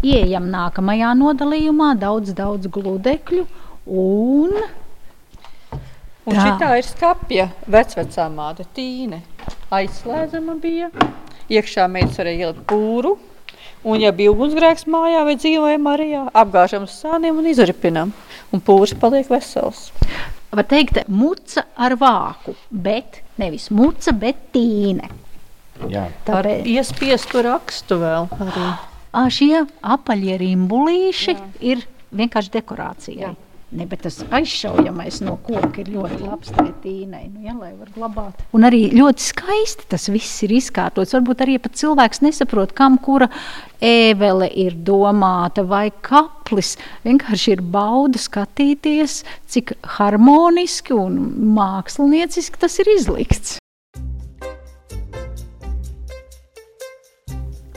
Ieejam 0.08 0.48
nākamajā 0.54 1.12
nodalījumā, 1.20 1.92
daudz, 2.00 2.32
daudz 2.38 2.70
gludekļu 2.72 3.44
un 4.00 4.54
Un 6.28 6.36
Tā. 6.36 6.44
šī 6.44 6.72
ir 6.76 6.84
skapja 6.84 7.48
vecvecā 7.72 8.28
māte 8.34 8.66
Tīne. 8.76 9.22
Aizslēdzama 9.72 10.58
bija. 10.60 10.90
Iekšā 11.48 11.86
meitas 11.88 12.20
varēja 12.20 12.50
ielikt 12.50 12.66
pūru. 12.68 13.14
Un, 13.88 14.02
ja 14.02 14.12
bija 14.12 14.34
ugunsgrēks 14.34 14.84
mājā 14.92 15.22
vai 15.24 15.38
dzīvoja 15.40 15.78
Marijā, 15.80 16.26
apgāžam 16.36 16.84
uz 16.84 16.98
sāniem 17.00 17.38
un 17.40 17.48
izripinam. 17.48 18.12
Un 18.52 18.64
pūrs 18.64 18.92
paliek 19.00 19.30
vesels. 19.32 19.92
var 20.52 20.68
teikt, 20.68 21.00
muca 21.08 21.64
ar 21.76 21.96
vāku, 22.00 22.58
bet 22.72 23.22
nevis 23.40 23.70
muca, 23.72 24.12
bet 24.12 24.50
tīne. 24.52 25.08
Jā. 25.88 26.08
Ar 26.10 26.44
Tāpēc 26.44 26.68
iespiestu 26.68 27.44
rakstu 27.46 28.02
vēl. 28.02 28.28
Arī. 28.48 28.70
ā, 29.14 29.28
šie 29.32 29.64
apaļie 29.96 30.40
rimbulīši 30.42 31.36
ir 31.72 31.84
vienkārši 32.12 32.56
dekorācijai. 32.58 33.20
Jā. 33.22 33.36
Ne, 33.68 33.84
bet 33.84 34.06
tas 34.06 34.22
aizšaujamais 34.32 35.18
no 35.26 35.34
koka 35.44 35.82
ir 35.82 35.90
ļoti 35.92 36.22
labs 36.24 36.54
tai 36.56 36.70
tīnei, 36.86 37.26
nu, 37.28 37.42
ja, 37.44 37.52
lai 37.52 37.74
var 37.76 37.90
glabāt. 37.92 38.40
Un 38.56 38.64
arī 38.64 38.86
ļoti 38.94 39.26
skaisti 39.26 39.90
tas 39.92 40.08
viss 40.08 40.46
ir 40.48 40.54
izkārtots. 40.56 41.12
Varbūt 41.18 41.44
arī 41.44 41.58
pat 41.60 41.76
cilvēks 41.76 42.24
nesaprot, 42.24 42.72
kam 42.78 42.96
kura 43.04 43.28
ēvele 43.84 44.48
ir 44.64 44.80
domāta 44.88 45.68
vai 45.68 45.90
kaplis. 45.92 46.78
Vienkārši 47.04 47.58
ir 47.58 47.68
bauda 47.76 48.24
skatīties, 48.24 49.20
cik 49.52 49.76
harmoniski 50.00 50.96
un 50.96 51.20
mākslinieciski 51.60 52.64
tas 52.64 52.80
ir 52.80 52.96
izlikts. 52.96 53.58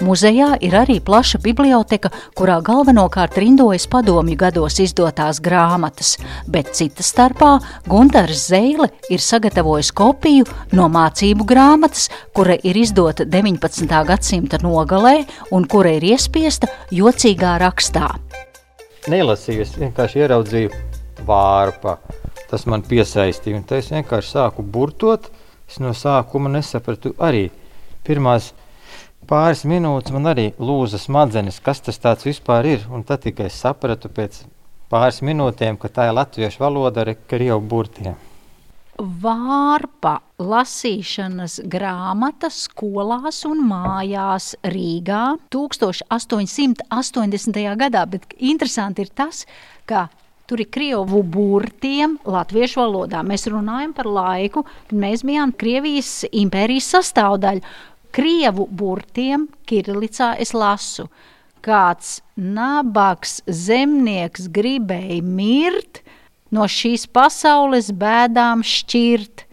Muzejā 0.00 0.54
ir 0.64 0.73
arī 0.80 0.97
plaša 1.04 1.38
biblioteka, 1.45 2.09
kurā 2.38 2.57
galvenokārt 2.64 3.37
rindojas 3.42 3.85
padomju 3.90 4.37
gados 4.40 4.78
izdotās 4.80 5.42
grāmatas, 5.45 6.14
bet 6.49 6.73
cita 6.76 7.04
starpā 7.04 7.50
Gunārs 7.85 8.47
Zeile 8.49 8.88
ir 9.12 9.21
sagatavojis 9.21 9.92
kopiju 9.92 10.47
no 10.73 10.88
mācību 10.92 11.45
grāmatas, 11.45 12.09
kura 12.33 12.57
ir 12.64 12.78
izdota 12.80 13.26
19. 13.28 13.92
gadsimta 14.09 14.62
nogalē 14.64 15.26
un 15.52 15.69
kura 15.69 15.92
ir 15.99 16.09
iespiesta 16.14 16.71
jocīgā 16.88 17.59
rakstā. 17.61 18.09
Nelasīju, 19.09 19.66
es 19.66 19.76
vienkārši 19.76 20.25
ieraudzīju 20.25 20.73
vārpa, 21.28 21.99
tas 22.49 22.64
man 22.64 22.83
piesaistīja. 22.88 23.61
Un 23.61 23.69
es 23.76 23.92
vienkārši 23.92 24.33
sāku 24.33 24.64
burtot. 24.64 25.28
Es 25.71 25.78
no 25.78 25.92
sākuma 25.95 26.50
nesapratu 26.50 27.12
arī. 27.21 27.50
Pirmās 28.04 28.50
pāris 29.30 29.62
minūtes 29.68 30.10
man 30.14 30.26
arī 30.32 30.46
lūza 30.58 30.99
smadzenes, 30.99 31.60
kas 31.62 31.80
tas 31.87 32.26
vispār 32.26 32.66
ir. 32.66 32.80
Un 32.90 33.02
tad 33.06 33.18
tikai 33.26 33.46
es 33.50 33.60
sapratu 33.62 34.08
pēc 34.12 34.32
pāris 34.90 35.22
minūtēm, 35.26 35.75
ka 35.78 35.88
tā 35.88 36.02
ir 36.10 36.16
latviešu 36.18 36.58
valoda 36.64 36.99
ar 37.04 37.10
krievu 37.30 37.62
burtiem. 37.72 38.14
Vārpa 39.00 40.14
lasīšanas 40.44 41.54
grāmata 41.72 42.49
skolās 42.52 43.38
un 43.49 43.58
mājās 43.64 44.46
Rīgā 44.75 45.25
1880. 45.54 47.62
gadā, 47.80 48.02
bet 48.12 48.22
interesanti 48.37 49.00
ir 49.06 49.10
tas, 49.16 49.46
ka 49.88 50.00
Tur 50.50 50.64
ir 50.64 50.66
krievu 50.75 51.20
burtiem, 51.22 52.16
latviešu 52.26 52.80
valodā. 52.80 53.20
Mēs 53.22 53.44
runājam 53.46 53.92
par 53.94 54.08
laiku, 54.10 54.64
kad 54.88 54.96
mēs 54.99 55.22
bijām 55.22 55.52
Krievijas 55.54 56.25
impērijas 56.26 56.88
sastāvdaļa. 56.96 57.62
Krievu 58.11 58.67
burtiem 58.67 59.47
Kirilicā 59.67 60.33
es 60.43 60.50
lasu. 60.55 61.07
Kāds 61.62 62.21
nabaks 62.37 63.40
zemnieks 63.47 64.49
gribēja 64.49 65.21
mirt, 65.23 66.00
no 66.50 66.64
šīs 66.67 67.05
pasaules 67.12 67.93
bēdām 67.93 68.64
šķirt. 68.67 69.45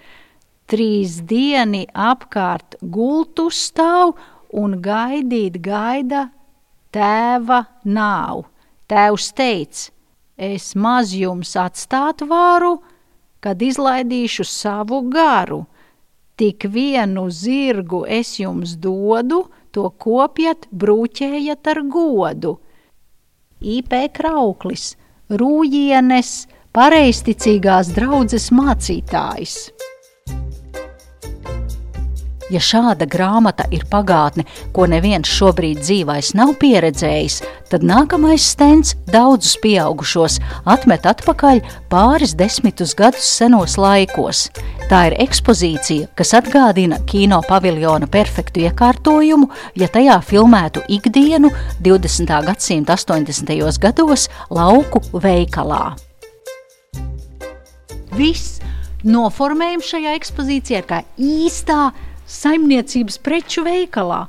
Trīs 0.68 1.20
dieni 1.28 1.86
apkārt 1.92 2.80
gultu 2.82 3.50
stāv 3.54 4.16
un 4.52 4.80
gaidīt 4.84 5.62
gaida 5.64 6.28
tēva 6.96 7.62
nav. 7.84 8.48
Tēvs 8.88 9.32
teica, 9.36 9.92
es 10.38 10.74
maz 10.76 11.14
jums 11.16 11.54
atstāt 11.60 12.24
varu, 12.28 12.78
kad 13.44 13.62
izlaidīšu 13.62 14.48
savu 14.48 15.04
garu. 15.12 15.66
Tik 16.38 16.67
vienu 16.70 17.29
zirgu 17.34 18.03
es 18.06 18.36
jums 18.38 18.75
dodu, 18.77 19.48
to 19.74 19.89
kopjat, 19.89 20.67
brūķējat 20.70 21.70
ar 21.74 21.82
godu. 21.89 22.51
IP 23.58 23.96
Krauklis, 24.13 24.91
Rūjienes, 25.34 26.46
pareisticīgās 26.77 27.89
draudzes 27.96 28.51
mācītājs. 28.53 29.58
Ja 32.48 32.62
šāda 32.63 33.04
grāmata 33.12 33.66
ir 33.75 33.84
pagātne, 33.92 34.46
ko 34.72 34.86
neviens 34.88 35.27
šobrīd 35.27 35.82
dzīvais 35.84 36.32
nav 36.38 36.54
pieredzējis, 36.62 37.42
tad 37.68 37.84
nākamais 37.84 38.46
stends 38.54 38.94
daudzus 39.12 39.58
pieaugušos 39.60 40.38
atmet 40.63 41.10
atpakaļ 41.12 41.60
pāris 41.92 42.38
desmitus 42.39 42.96
gadus 42.96 43.27
senos 43.27 43.75
laikos. 43.75 44.46
Tā 44.88 45.01
ir 45.10 45.18
ekspozīcija, 45.20 46.08
kas 46.16 46.32
atgādina 46.39 47.01
kino 47.12 47.42
paviljona 47.44 48.08
perfektu 48.08 48.63
iekārtojumu, 48.63 49.50
ja 49.75 49.92
tajā 49.92 50.16
filmētu 50.24 50.86
ikdienu 50.88 51.51
20. 51.84 52.32
gadsimta 52.48 52.96
80. 52.96 53.82
gados 53.84 54.30
lauku 54.48 55.04
veikalā. 55.20 55.98
Viss 58.16 58.62
noformējums 59.04 59.92
šajā 59.92 60.16
ekspozīcijā 60.18 60.80
ir 60.80 60.88
kā 60.88 61.04
īstā 61.20 61.92
saimniecības 62.27 63.19
preču 63.24 63.63
veikalā. 63.67 64.25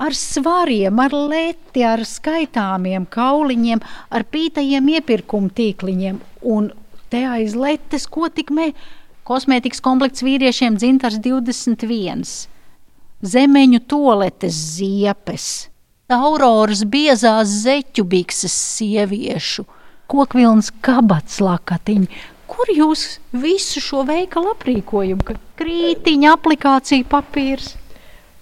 Ar 0.00 0.16
svariem, 0.16 0.96
ar 1.02 1.12
leti, 1.12 1.82
ar 1.84 2.04
skaitāmiem 2.08 3.04
kauliņiem, 3.12 3.82
ar 4.08 4.24
pītajiem 4.32 4.86
iepirkuma 4.96 5.52
tīkliņiem. 5.56 6.20
Un 6.48 6.70
te 7.12 7.24
aiz 7.28 7.56
letes, 7.58 8.06
ko 8.08 8.30
tik 8.32 8.52
mē, 8.54 8.70
kosmētikas 9.28 9.82
komplekts 9.84 10.24
vīriešiem 10.24 10.78
dzintars 10.80 11.20
21, 11.20 12.24
zemeņu 13.20 13.82
toaletes 13.90 14.56
ziepes, 14.78 15.50
auroras 16.10 16.82
biezās 16.88 17.52
zeķu 17.66 18.06
bikses 18.08 18.54
sieviešu, 18.78 19.66
kokvilnas 20.10 20.72
kabats 20.82 21.38
lakatiņi, 21.44 22.08
Kur 22.50 22.70
jūs 22.74 23.20
visu 23.30 23.82
šo 23.82 24.02
veikalu 24.08 24.50
aprīkojumu? 24.56 25.36
Krītiņa, 25.60 26.32
aplikācija, 26.34 27.06
papīrs. 27.10 27.76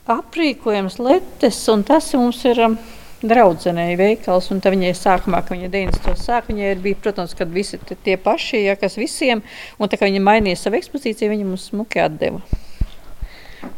Aprīkojums, 0.08 0.96
letes, 1.04 1.58
un 1.68 1.82
tas 1.84 2.08
mums 2.16 2.40
ir 2.48 2.62
um, 2.64 2.78
draudzenei 3.20 3.98
veikals. 4.00 4.48
Un 4.54 4.62
viņai 4.64 4.94
sākumā, 4.96 5.42
kad 5.44 5.56
viņa 5.56 5.68
90. 5.74 6.22
sāk, 6.22 6.48
viņai 6.48 6.70
ir 6.72 6.80
bija, 6.86 7.00
protams, 7.04 7.34
kad 7.36 7.52
visi 7.52 7.80
tie 8.04 8.16
paši, 8.16 8.62
ja 8.64 8.78
kas 8.80 8.96
visiem, 8.96 9.44
un 9.76 9.92
tā 9.92 10.00
kā 10.00 10.08
viņa 10.08 10.24
mainīja 10.24 10.62
savu 10.62 10.80
ekspozīciju, 10.80 11.34
viņa 11.34 11.50
mums 11.50 11.68
smuki 11.68 12.00
atdeva. 12.00 12.40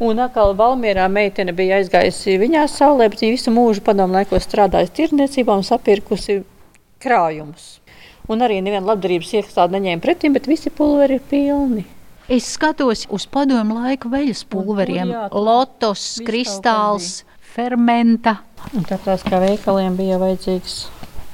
Un 0.00 0.20
atkal 0.20 0.54
Valmierā 0.56 1.08
meitene 1.10 1.52
bija 1.56 1.80
aizgājusi 1.80 2.38
viņā 2.40 2.66
saulē, 2.70 3.08
bet 3.10 3.24
viņa 3.24 3.34
visu 3.34 3.52
mūžu 3.54 3.82
padomu 3.84 4.18
laikos 4.18 4.46
strādājusi 4.46 4.96
tirdzniecībā 5.00 5.56
un 5.56 5.66
sapirkusi 5.66 6.42
krājumus. 7.00 7.79
Un 8.30 8.44
arī 8.46 8.60
neviena 8.62 8.92
labdarības 8.92 9.32
iestāde 9.40 9.74
neņēma 9.74 10.04
pretim, 10.04 10.36
bet 10.36 10.46
visi 10.46 10.70
pulveri 10.70 11.18
ir 11.18 11.24
pilni. 11.30 11.82
Es 12.30 12.52
skatos 12.54 13.08
uz 13.10 13.24
padomu 13.26 13.80
laiku 13.80 14.10
veļas 14.12 14.44
pulveriem, 14.52 15.10
lotos, 15.34 16.04
kristāls, 16.22 17.24
fermenta. 17.56 18.36
Un 18.70 18.86
tā 18.86 19.00
tās 19.02 19.24
kā 19.26 19.40
veikaliem 19.42 19.96
bija 19.98 20.20
vajadzīgs 20.22 20.76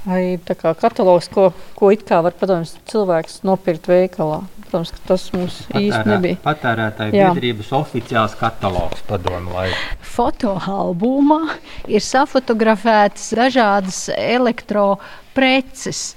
arī 0.07 0.39
katalogs, 0.81 1.29
ko, 1.29 1.51
ko 1.77 1.91
it 1.93 2.07
kā 2.09 2.23
var 2.25 2.37
padomāt 2.39 2.79
cilvēks 2.89 3.43
nopirkt 3.47 3.89
veikalā. 3.91 4.45
Protams, 4.67 4.91
ka 4.95 5.03
tas 5.13 5.27
mums 5.35 5.59
Patērā, 5.69 5.83
īsti 5.85 6.11
nebija. 6.11 6.39
Patērētāju 6.43 7.13
biedrības 7.15 7.69
oficiāls 7.77 8.35
katalogs 8.41 9.05
padomu 9.07 9.53
laiku. 9.55 9.83
Fotoalbumā 10.17 11.43
ir 11.87 12.03
safotografētas 12.03 13.29
dažādas 13.39 14.01
elektropreces 14.17 16.09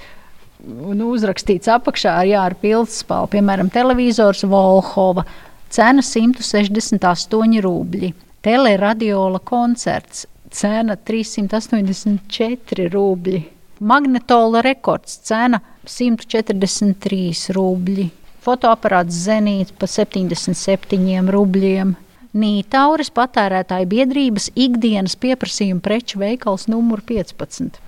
un 0.67 1.02
uzrakstīts 1.06 1.69
apakšā 1.72 2.15
ar 2.22 2.28
jāra 2.28 2.58
pildspalvu, 2.60 3.32
piemēram, 3.36 3.69
televizors 3.74 4.43
Volhova, 4.48 5.24
cena 5.72 6.04
168 6.04 7.62
rubļi, 7.63 8.12
teleradiola 8.45 9.39
koncerts, 9.39 10.26
cena 10.52 10.98
384 10.98 12.89
rubļi, 12.93 13.41
magnetola 13.80 14.63
rekords, 14.65 15.19
cena 15.30 15.62
143 15.88 17.56
rubļi, 17.56 18.10
fotoaparāts 18.43 19.24
Zenīts 19.30 19.76
pa 19.80 19.88
77 19.88 21.32
rubļiem. 21.36 21.95
Nītauris 22.39 23.10
patērētāju 23.10 23.88
biedrības 23.89 24.52
ikdienas 24.54 25.15
pieprasījuma 25.17 25.82
preču 25.82 26.19
veikals 26.22 26.67
numur 26.69 27.02
15. 27.02 27.80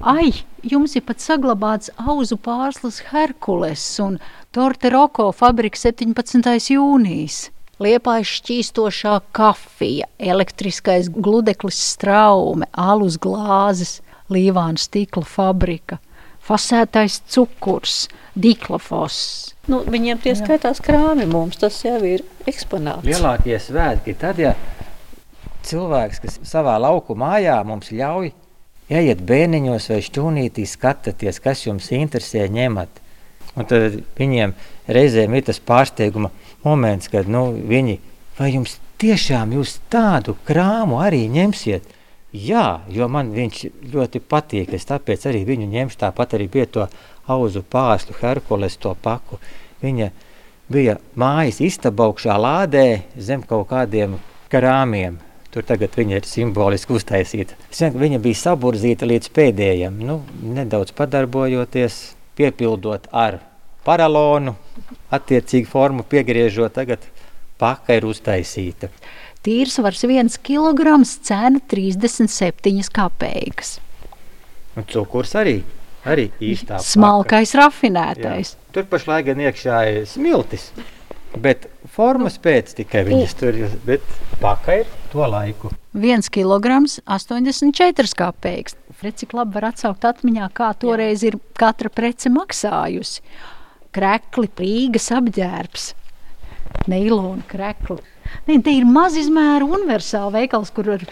Ai, 0.00 0.32
jums 0.64 0.96
ir 0.96 1.04
pat 1.06 1.20
saglabāts 1.22 1.90
auzu 2.00 2.38
pārslas 2.40 3.02
Herkules 3.10 3.82
un 4.02 4.18
Torte 4.52 4.90
Roko 4.92 5.30
fabrika 5.36 5.78
17. 5.78 6.72
jūnijas. 6.72 7.50
Liepājas 7.82 8.30
šķīstošā 8.38 9.16
kafija, 9.34 10.06
elektriskais 10.18 11.08
gludeklis 11.10 11.80
straume, 11.92 12.68
alus 12.72 13.16
glāzes, 13.18 14.00
līvāna 14.30 14.78
stikla 14.78 15.24
fabrika, 15.26 15.98
fasētais 16.46 17.20
cukurs, 17.32 18.06
diklofos. 18.38 19.16
Nu, 19.70 19.82
viņiem 19.82 20.20
tie 20.22 20.36
skaitās 20.38 20.82
krāmi 20.84 21.26
mums, 21.30 21.58
tas 21.58 21.80
jau 21.82 21.98
ir 22.06 22.22
eksponāts. 22.46 23.08
Lielākie 23.08 23.58
svētki 23.62 24.14
tad, 24.20 24.38
ja 24.38 24.54
cilvēks, 25.66 26.22
kas 26.22 26.38
savā 26.46 26.76
lauku 26.82 27.16
mājā 27.18 27.58
mums 27.66 27.90
ļauj 27.94 28.30
Ejiet 28.92 29.22
bērniņos 29.24 29.88
vai 29.92 30.00
šķūnītī, 30.04 30.66
skatieties, 30.68 31.40
kas 31.40 31.64
jums 31.66 31.88
interesē, 31.96 32.44
ņemat. 32.52 33.00
Un 33.56 33.68
tad 33.68 33.98
viņiem 34.18 34.54
reizēm 34.88 35.36
ir 35.36 35.46
tas 35.48 35.60
pārsteiguma 35.60 36.30
moments, 36.64 37.08
kad 37.12 37.28
nu, 37.28 37.50
viņi, 37.68 37.98
vai 38.38 38.52
jums 38.54 38.78
tiešām 39.02 39.54
jūs 39.56 39.78
tādu 39.92 40.36
krāmu 40.48 41.00
arī 41.04 41.24
ņemsiet? 41.32 41.88
Jā, 42.32 42.80
jo 42.88 43.08
man 43.12 43.34
viņš 43.34 43.64
ļoti 43.92 44.22
patīk, 44.24 44.72
es 44.72 44.88
tāpēc 44.88 45.26
arī 45.28 45.42
viņu 45.48 45.66
ņemšu, 45.68 45.98
tāpat 46.00 46.38
arī 46.38 46.46
pie 46.52 46.64
to 46.64 46.86
auzu 47.28 47.60
pārslu 47.60 48.16
Herkules 48.22 48.78
to 48.80 48.94
paku. 49.04 49.36
Viņa 49.82 50.08
bija 50.72 50.96
mājas 51.18 51.60
istabaukšā 51.60 52.38
lādē 52.40 52.86
zem 53.20 53.44
kaut 53.44 53.68
kādiem 53.72 54.16
krāmiem, 54.52 55.18
Tur 55.52 55.66
tagad 55.68 55.92
viņa 55.98 56.16
ir 56.16 56.24
simboliski 56.24 56.94
uztaisīta. 56.96 57.58
Viņa 57.72 58.20
bija 58.24 58.40
saburzīta 58.40 59.04
līdz 59.08 59.28
pēdējiem, 59.36 59.98
nu, 60.00 60.22
nedaudz 60.56 60.94
padarbojoties, 60.96 61.98
piepildot 62.40 63.10
ar 63.12 63.42
paralonu, 63.84 64.54
attiecīgi 65.12 65.68
formu 65.68 66.06
piegriežot, 66.08 66.72
tagad 66.78 67.04
paka 67.60 67.98
ir 67.98 68.08
uztaisīta. 68.08 68.88
Tīrsvars 69.42 70.06
1 70.06 70.38
kg, 70.46 70.96
cena 71.26 71.60
37 71.68 72.88
kapeikas. 72.94 73.76
Un 74.78 74.88
cukurs 74.88 75.34
arī. 75.36 75.58
Arī 76.02 76.30
īstā 76.42 76.80
Smalkais, 76.82 77.52
rafinētais. 77.54 78.54
Jā. 78.56 78.70
Tur 78.74 78.86
pašlaik 78.90 79.28
gan 79.28 79.42
iekšā 79.44 79.82
ir 79.90 80.06
smiltis, 80.10 80.70
bet 81.38 81.68
formas 81.92 82.38
pēc 82.42 82.72
tikai 82.78 83.04
viņas 83.08 83.34
tur 83.38 83.56
ir, 83.58 83.72
bet 83.86 84.04
paka 84.40 84.80
ir 84.82 84.92
to 85.12 85.24
laiku. 85.28 85.72
1 85.92 86.30
kg 86.32 86.78
84 87.04 88.16
kapeiks. 88.16 88.78
Cik 89.02 89.34
labi 89.34 89.56
var 89.58 89.72
atsaukt 89.72 90.04
atmiņā, 90.06 90.46
kā 90.54 90.70
toreiz 90.78 91.24
ir 91.26 91.36
katra 91.58 91.90
prece 91.90 92.30
maksājusi. 92.30 93.20
Krekli, 93.92 94.48
prīgas 94.48 95.10
apģērbs, 95.12 95.88
neilona 96.88 97.42
krekli. 97.50 97.98
Ne, 98.46 98.60
te 98.64 98.72
ir 98.72 98.86
mazizmēra 98.88 99.66
universāla 99.66 100.30
veikals, 100.38 100.70
kur 100.72 100.94
ar 100.94 101.02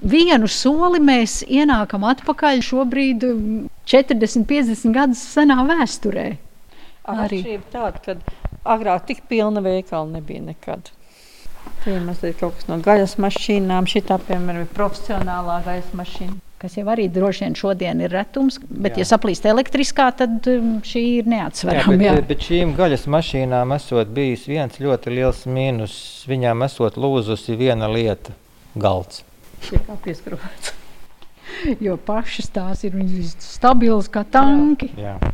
vienu 0.00 0.48
soli 0.48 1.02
mēs 1.02 1.40
ienākam 1.44 2.06
atpakaļ 2.08 2.62
šobrīd 2.64 3.26
40, 3.90 4.46
50 4.48 4.96
gadus 4.96 5.26
senā 5.34 5.58
vēsturē. 5.68 6.30
Arī 7.10 7.42
tāda, 7.72 7.98
ka 8.04 8.39
agrāk 8.64 9.06
tik 9.08 9.24
pilna 9.28 9.62
veikala 9.64 10.08
nebija 10.18 10.42
nekad. 10.50 10.92
Tie 11.84 11.96
ir 11.96 12.04
mazliet 12.04 12.38
kaut 12.40 12.56
kas 12.56 12.68
no 12.68 12.78
gaļas 12.84 13.16
mašīnām, 13.20 13.88
šī 13.88 14.04
tā, 14.08 14.20
piemēram, 14.28 14.64
ir 14.64 14.72
profesionālā 14.76 15.60
gaļas 15.66 15.92
mašīna 15.96 16.40
kas 16.60 16.76
jau 16.76 16.84
arī 16.92 17.06
droši 17.08 17.46
vien 17.46 17.54
šodien 17.56 18.02
ir 18.04 18.12
retums. 18.12 18.58
Bet, 18.68 18.98
jā. 18.98 19.04
ja 19.04 19.08
saplīst 19.14 19.46
elektriskā, 19.48 20.10
tad 20.16 20.44
um, 20.50 20.74
šī 20.84 21.04
ir 21.20 21.30
neatsverama. 21.30 21.96
Jā, 21.96 22.16
bet, 22.18 22.28
bet 22.28 22.44
šīm 22.44 22.74
gaļas 22.76 23.06
mašīnām 23.10 23.72
esot 23.78 24.12
bijis 24.16 24.44
viens 24.50 24.76
ļoti 24.82 25.14
liels 25.16 25.46
mīnus. 25.48 25.94
Viņām 26.28 26.66
esot 26.68 27.00
lūzusi 27.00 27.56
viena 27.56 27.88
lieta- 27.88 28.36
galds. 28.84 29.24
Šī 29.64 29.80
kā 29.86 29.96
pieskrāpēts. 30.04 30.74
jo 31.86 31.96
pašas 31.96 32.52
tās 32.52 32.84
ir 32.84 33.00
stabilas 33.40 34.12
kā 34.12 34.26
tanki. 34.28 34.92
Jā. 35.00 35.16
Jā. 35.16 35.32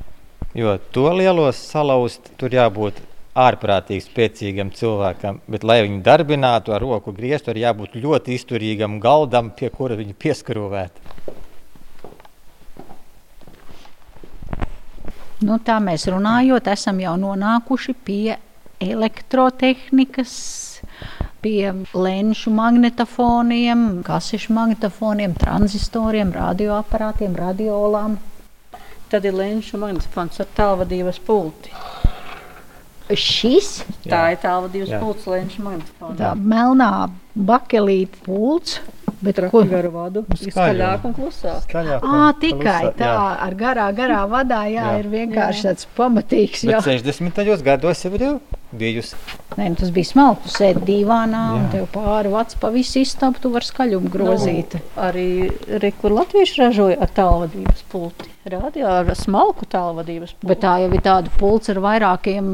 Jo 0.57 0.79
to 0.95 1.11
lielos 1.13 1.59
salauzt, 1.59 2.31
tur 2.41 2.55
jābūt 2.55 3.03
ārprātīgi 3.37 4.05
spēcīgam 4.07 4.71
cilvēkam, 4.77 5.43
bet, 5.51 5.65
lai 5.67 5.83
viņu 5.85 6.01
darbinātu 6.07 6.73
ar 6.73 6.83
roku 6.83 7.13
griestu, 7.17 7.53
ir 7.53 7.67
jābūt 7.67 7.99
ļoti 8.01 8.37
izturīgam 8.37 8.99
galdam, 9.03 9.53
pie 9.57 9.71
kura 9.75 9.99
viņu 9.99 10.17
pieskrūvēt. 10.17 11.03
Nu, 15.45 15.59
tā 15.61 15.77
mēs 15.85 16.07
runājot, 16.09 16.71
esam 16.73 17.01
jau 17.03 17.13
nonākuši 17.21 17.95
pie 18.07 18.39
elektrotehnikas, 18.81 20.33
pie 21.45 21.75
lenšu 21.93 22.53
magnetofoniem, 22.57 23.85
kasešu 24.07 24.57
magnetofoniem, 24.57 25.37
tranzistoriem, 25.37 26.33
radioaparātiem, 26.33 27.37
radiolām. 27.37 28.17
Tad 29.13 29.29
ir 29.29 29.37
lenšu 29.37 29.79
magnetofons 29.79 30.41
ar 30.43 30.49
tālvadības 30.57 31.21
pulti. 31.29 31.71
Šis 33.15 33.85
tā 34.03 34.23
ir 34.35 34.41
tālvadības 34.43 34.97
pults, 34.99 35.27
lenča 35.31 35.63
magnetofons. 35.63 36.19
Tā 36.19 36.35
melnā 36.35 36.93
bakelīta 37.37 38.23
pults. 38.27 38.81
Bet 39.17 39.39
ar 39.41 39.47
ko 39.49 39.63
garu 39.65 39.89
vadu? 39.95 40.23
Skaļāk 40.37 41.07
un 41.09 41.15
klusāk. 41.17 41.63
Skaļāk 41.65 42.03
un 42.05 42.17
à, 42.19 42.25
tikai 42.37 42.59
klusā, 42.61 42.91
tā, 42.99 43.07
jā. 43.09 43.23
ar 43.47 43.55
garā, 43.57 43.87
garā 43.97 44.19
vadā, 44.29 44.59
jā, 44.69 44.83
jā. 44.91 44.99
ir 45.01 45.09
vienkārši 45.15 45.63
jā. 45.63 45.71
tāds 45.71 45.89
pamatīgs. 45.97 46.67
Bet 46.69 46.85
60. 46.85 47.55
gados 47.65 48.05
jau 48.05 48.13
ir 48.19 48.27
bijusi. 48.79 49.17
Nē, 49.57 49.71
nu, 49.73 49.77
tas 49.81 49.91
bija 49.95 50.11
smalki. 50.11 50.45
Tu 50.45 50.53
sēdi 50.53 50.83
divānā 50.85 51.43
jā. 51.47 51.57
un 51.57 51.67
tev 51.73 51.85
pāri 51.95 52.31
vats 52.33 52.59
pa 52.61 52.69
visu 52.75 53.01
istabu, 53.01 53.41
tu 53.41 53.51
vari 53.55 53.65
skaļumu 53.65 54.11
grozīt. 54.13 54.77
Nu, 54.77 54.89
arī 55.07 55.29
rekur 55.83 56.13
latvieši 56.13 56.61
ražoja 56.61 56.99
ar 57.01 57.13
tālvadības 57.17 57.85
pulti. 57.93 58.29
Radio 58.47 58.87
ar 58.91 59.09
smalku 59.19 59.67
tālvadības 59.73 60.35
pulti. 60.37 60.51
Bet 60.51 60.61
tā 60.63 60.75
jau 60.83 60.91
ir 60.93 61.03
tāda 61.03 61.33
pults 61.41 61.73
ar 61.73 61.81
vairākiem 61.83 62.51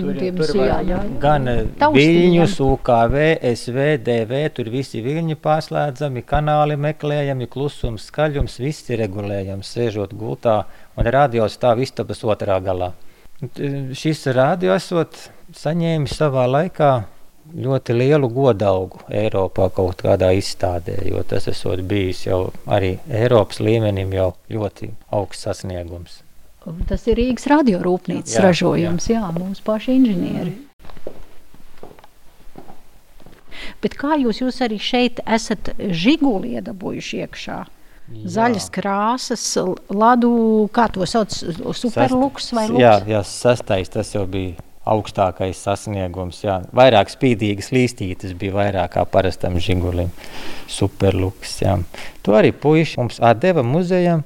tur, 0.00 0.14
tiem 0.16 0.40
tur 0.40 0.54
jā, 0.56 0.66
jā, 0.70 0.80
jā. 0.88 1.00
Gan 1.22 1.52
eh, 1.52 1.60
Viļņus, 1.98 2.56
UKV, 2.64 3.18
SV, 3.52 3.88
DV, 4.08 4.42
tur 4.56 4.72
visi 4.72 5.04
viļņi 5.04 5.38
pārslēdzami, 5.44 6.24
kanāli 6.28 6.78
meklējami, 6.80 7.50
klusums, 7.52 8.08
skaļums, 8.08 8.56
viss 8.64 8.88
ir 8.88 9.02
regulējams, 9.04 9.74
sēžot 9.76 10.16
gultā 10.16 10.62
un 10.98 11.12
radio 11.12 11.46
stāv 11.52 11.84
istabas 11.84 12.24
otrā 12.24 12.56
galā. 12.64 12.94
Šis 13.94 14.24
radio 14.34 14.72
esot 14.74 15.28
saņēma 15.56 16.10
savā 16.10 16.44
laikā 16.48 16.92
ļoti 17.56 17.96
lielu 17.96 18.28
godaugu 18.32 19.00
Eiropā 19.08 19.70
kaut 19.72 20.02
kādā 20.04 20.30
izstādē, 20.36 20.98
jo 21.08 21.22
tas 21.24 21.48
esot 21.48 21.80
bijis 21.88 22.26
jau 22.26 22.48
arī 22.68 22.98
Eiropas 23.08 23.62
līmenim 23.64 24.12
jau 24.12 24.32
ļoti 24.52 24.92
augsts 25.16 25.48
sasniegums. 25.48 26.22
Tas 26.88 27.06
ir 27.08 27.16
Rīgas 27.16 27.46
radiorūpnīcas 27.48 28.34
jā, 28.36 28.44
ražojums, 28.44 29.08
jā, 29.08 29.22
jā 29.22 29.30
mūsu 29.38 29.64
paši 29.64 29.96
inženieri. 29.96 30.52
Bet 33.82 33.96
kā 33.96 34.18
jūs, 34.20 34.42
jūs 34.42 34.60
arī 34.64 34.76
šeit 34.82 35.22
esat 35.24 35.72
žiguli 35.78 36.58
iedabūjuši 36.58 37.24
iekšā? 37.24 37.58
Jā. 38.08 38.28
Zaļas 38.36 38.68
krāsas, 38.72 39.42
ladu, 39.92 40.30
kā 40.72 40.86
to 40.92 41.08
sauc, 41.08 41.32
superluks 41.76 42.52
vai 42.56 42.68
luks? 42.70 42.80
Jā, 42.80 42.94
jā, 43.08 43.20
sastais 43.24 43.92
tas 43.92 44.14
jau 44.14 44.24
bija 44.28 44.56
augstākais 44.94 45.60
sasniegums. 45.64 46.40
Jā. 46.44 46.58
Vairāk 46.76 47.12
spīdīgas 47.12 47.70
līstītes 47.74 48.34
bija 48.38 48.56
vairāk 48.56 48.96
kā 48.96 49.04
parastam 49.08 49.58
žigulim. 49.62 50.10
Superluks. 50.70 51.60
Jā. 51.62 51.78
To 52.26 52.36
arī 52.38 52.54
puiši 52.56 53.00
mums 53.02 53.22
atdeva 53.24 53.64
muzejam. 53.66 54.24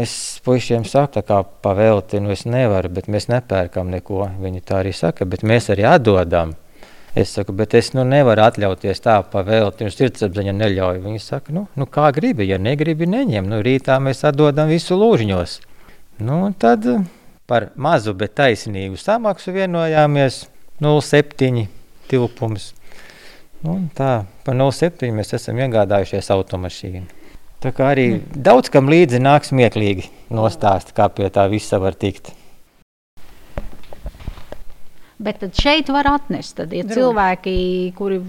Es 0.00 0.12
puišiem 0.44 0.86
saku, 0.88 1.20
kā 1.28 1.42
pavēlti, 1.64 2.22
nu 2.24 2.32
es 2.32 2.46
nevaru, 2.48 2.88
bet 2.92 3.08
mēs 3.12 3.28
nepērkam 3.28 3.90
neko. 3.92 4.24
Viņi 4.40 4.64
tā 4.64 4.80
arī 4.82 4.94
saka, 4.96 5.28
bet 5.28 5.44
mēs 5.44 5.68
arī 5.74 5.84
atdodam. 5.88 6.54
Es 7.18 7.32
saku, 7.34 7.52
bet 7.56 7.74
es 7.74 7.90
nu, 7.96 8.04
nevaru 8.06 8.44
atļauties 8.44 9.02
tā 9.04 9.18
pavēlti. 9.32 9.84
Jums 9.84 9.96
sirdsapziņa 9.98 10.54
neļauj. 10.56 11.02
Viņi 11.04 11.22
saka, 11.24 11.52
nu, 11.56 11.66
nu 11.76 11.88
kā 11.90 12.08
gribi, 12.16 12.46
ja 12.48 12.60
negribi, 12.62 13.08
neņem. 13.10 13.48
Nu, 13.48 13.60
rītā 13.64 13.96
mēs 14.04 14.24
atdodam 14.28 14.70
visu 14.72 14.96
lūžņos. 15.00 15.58
Nu, 16.24 16.40
tad 16.60 16.86
par 17.48 17.70
mazu, 17.76 18.14
bet 18.14 18.36
taisnīgu 18.38 18.98
samaksu 19.00 19.54
vienojāmies 19.56 20.44
0,7 20.84 21.66
tilpums. 22.10 22.72
Nu, 23.64 23.80
tā, 23.96 24.22
par 24.46 24.58
0,7 24.58 25.10
mēs 25.16 25.34
esam 25.34 25.58
iegādājušies 25.58 26.30
automašīnu. 26.36 27.06
Tā 27.58 27.72
kā 27.74 27.88
arī 27.90 28.20
daudz 28.30 28.70
kam 28.70 28.86
līdzi 28.86 29.18
nāk 29.18 29.48
smieklīgi 29.48 30.06
nostāst, 30.30 30.92
kā 30.94 31.08
pie 31.10 31.26
tā 31.34 31.48
visa 31.50 31.80
var 31.82 31.96
tikt. 31.98 32.30
Bet 35.18 35.42
šeit 35.58 35.88
var 35.90 36.06
atnest. 36.06 36.54
Tad 36.60 36.70
ir 36.70 36.86
ja 36.86 36.94
cilvēki, 36.94 37.52
kuri 37.98 38.20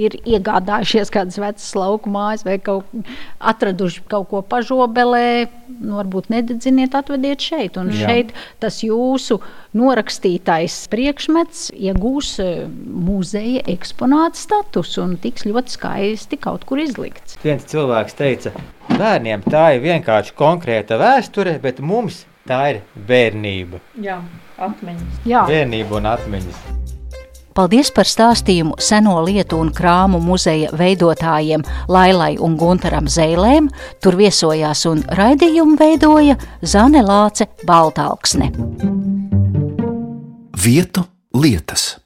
ir 0.00 0.14
iegādājušies 0.24 1.12
kādas 1.12 1.36
vecas 1.40 1.66
lauku 1.76 2.08
mājas, 2.12 2.46
vai 2.48 2.56
kaut, 2.64 2.88
atraduši 3.52 4.06
kaut 4.08 4.30
ko 4.30 4.40
pažobelē. 4.40 5.50
Nu, 5.68 5.98
varbūt 5.98 6.30
nededziniet, 6.32 6.96
atvediet 6.96 7.44
šeit. 7.44 7.76
Un 7.80 7.92
Jā. 7.92 8.08
šeit 8.08 8.32
tas 8.62 8.80
jūsu 8.80 9.36
norakstītais 9.76 10.80
priekšmets 10.92 11.68
iegūs 11.76 12.32
e, 12.40 12.50
muzeja 12.88 13.60
eksponāta 13.70 14.40
statusu 14.40 15.04
un 15.04 15.16
tiks 15.20 15.44
ļoti 15.44 15.76
skaisti 15.76 16.40
kaut 16.40 16.64
kur 16.68 16.80
izlikts. 16.80 17.36
Viens 17.44 17.68
cilvēks 17.68 18.16
teica, 18.16 18.56
bērniem 18.96 19.44
tā 19.44 19.74
ir 19.76 19.84
vienkārši 19.84 20.36
konkrēta 20.40 20.96
vēsture, 21.00 21.58
bet 21.60 21.84
mums 21.84 22.24
tā 22.48 22.64
ir 22.72 22.86
bērnība. 23.08 23.84
Jā 24.00 24.22
atmiņas. 24.60 25.24
Jā, 25.28 25.46
vienība 25.50 25.98
un 26.00 26.10
atmiņas. 26.10 26.68
Paldies 27.50 27.90
par 27.90 28.06
stāstījumu 28.06 28.76
seno 28.80 29.16
lietu 29.26 29.58
un 29.60 29.72
krāmu 29.74 30.20
muzeja 30.22 30.70
veidotājiem 30.78 31.64
Lailai 31.90 32.36
un 32.38 32.54
Guntaram 32.60 33.10
Zēlēm. 33.10 33.68
Tur 34.00 34.16
viesojās 34.20 34.86
un 34.88 35.02
raidījumu 35.18 35.76
veidoja 35.80 36.38
Zane 36.62 37.02
Lāce 37.02 37.50
Baltalksne. 37.66 38.52
Vietu 40.64 41.04
lietas. 41.34 41.96